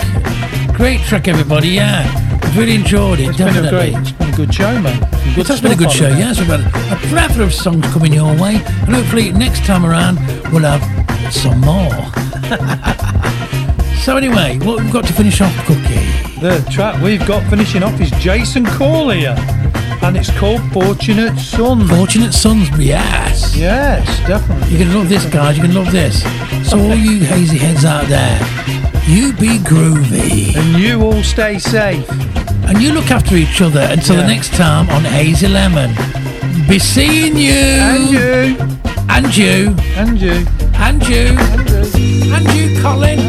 Great 0.73 1.01
track, 1.01 1.27
everybody. 1.27 1.67
Yeah, 1.69 2.09
I've 2.41 2.57
really 2.57 2.75
enjoyed 2.75 3.19
it. 3.19 3.27
It's 3.29 3.37
been 3.37 3.49
a 3.49 3.53
definitely. 3.61 3.91
great, 3.91 4.01
it's 4.01 4.11
been 4.13 4.29
a 4.29 4.35
good 4.37 4.53
show, 4.53 4.79
man. 4.81 4.99
Some 5.01 5.39
It 5.41 5.47
has 5.47 5.59
been 5.61 5.71
a 5.73 5.75
good 5.75 5.91
show, 5.91 6.07
yes. 6.07 6.39
We've 6.39 6.47
had 6.47 6.61
a 6.61 6.95
plethora 7.07 7.43
of 7.43 7.53
songs 7.53 7.85
coming 7.87 8.13
your 8.13 8.33
way, 8.41 8.55
and 8.85 8.95
hopefully 8.95 9.33
next 9.33 9.65
time 9.65 9.85
around 9.85 10.17
we'll 10.53 10.63
have 10.63 10.81
some 11.33 11.59
more. 11.59 11.91
so 13.99 14.15
anyway, 14.15 14.57
what 14.59 14.79
we've 14.81 14.93
got 14.93 15.05
to 15.07 15.13
finish 15.13 15.41
off, 15.41 15.53
Cookie. 15.65 16.39
The 16.39 16.65
track 16.71 17.01
we've 17.01 17.25
got 17.27 17.43
finishing 17.49 17.83
off 17.83 17.99
is 17.99 18.11
Jason 18.11 18.65
Corlier, 18.65 19.35
and 20.03 20.15
it's 20.15 20.29
called 20.37 20.61
Fortunate 20.71 21.37
Sons. 21.37 21.89
Fortunate 21.89 22.33
Sons, 22.33 22.69
yes. 22.79 23.55
Yes, 23.57 24.05
definitely. 24.27 24.54
You're 24.69 24.79
gonna 24.85 24.97
love 24.97 25.09
this, 25.09 25.25
guys. 25.25 25.57
You're 25.57 25.67
gonna 25.67 25.79
love 25.79 25.91
this. 25.91 26.23
So 26.69 26.77
all 26.79 26.95
you 26.95 27.19
hazy 27.23 27.57
heads 27.57 27.85
out 27.85 28.07
there, 28.07 28.37
you 29.07 29.33
be 29.33 29.57
groovy, 29.59 30.55
And 30.55 30.79
you 30.81 31.01
all 31.01 31.23
stay 31.23 31.59
safe. 31.59 32.09
and 32.67 32.81
you 32.81 32.91
look 32.91 33.11
after 33.11 33.35
each 33.35 33.61
other 33.61 33.81
until 33.81 34.15
the 34.17 34.25
next 34.27 34.53
time 34.53 34.89
on 34.89 35.03
Hazy 35.03 35.47
Lemon. 35.47 35.91
Be 36.67 36.79
seeing 36.79 37.37
you, 37.37 37.53
And 37.53 38.09
you. 38.09 38.57
and 39.09 39.37
you, 39.37 39.75
And 39.95 40.19
you. 40.19 40.45
and 40.85 41.07
you, 41.07 41.37
and 42.35 42.45
you, 42.55 42.81
Colin, 42.81 43.19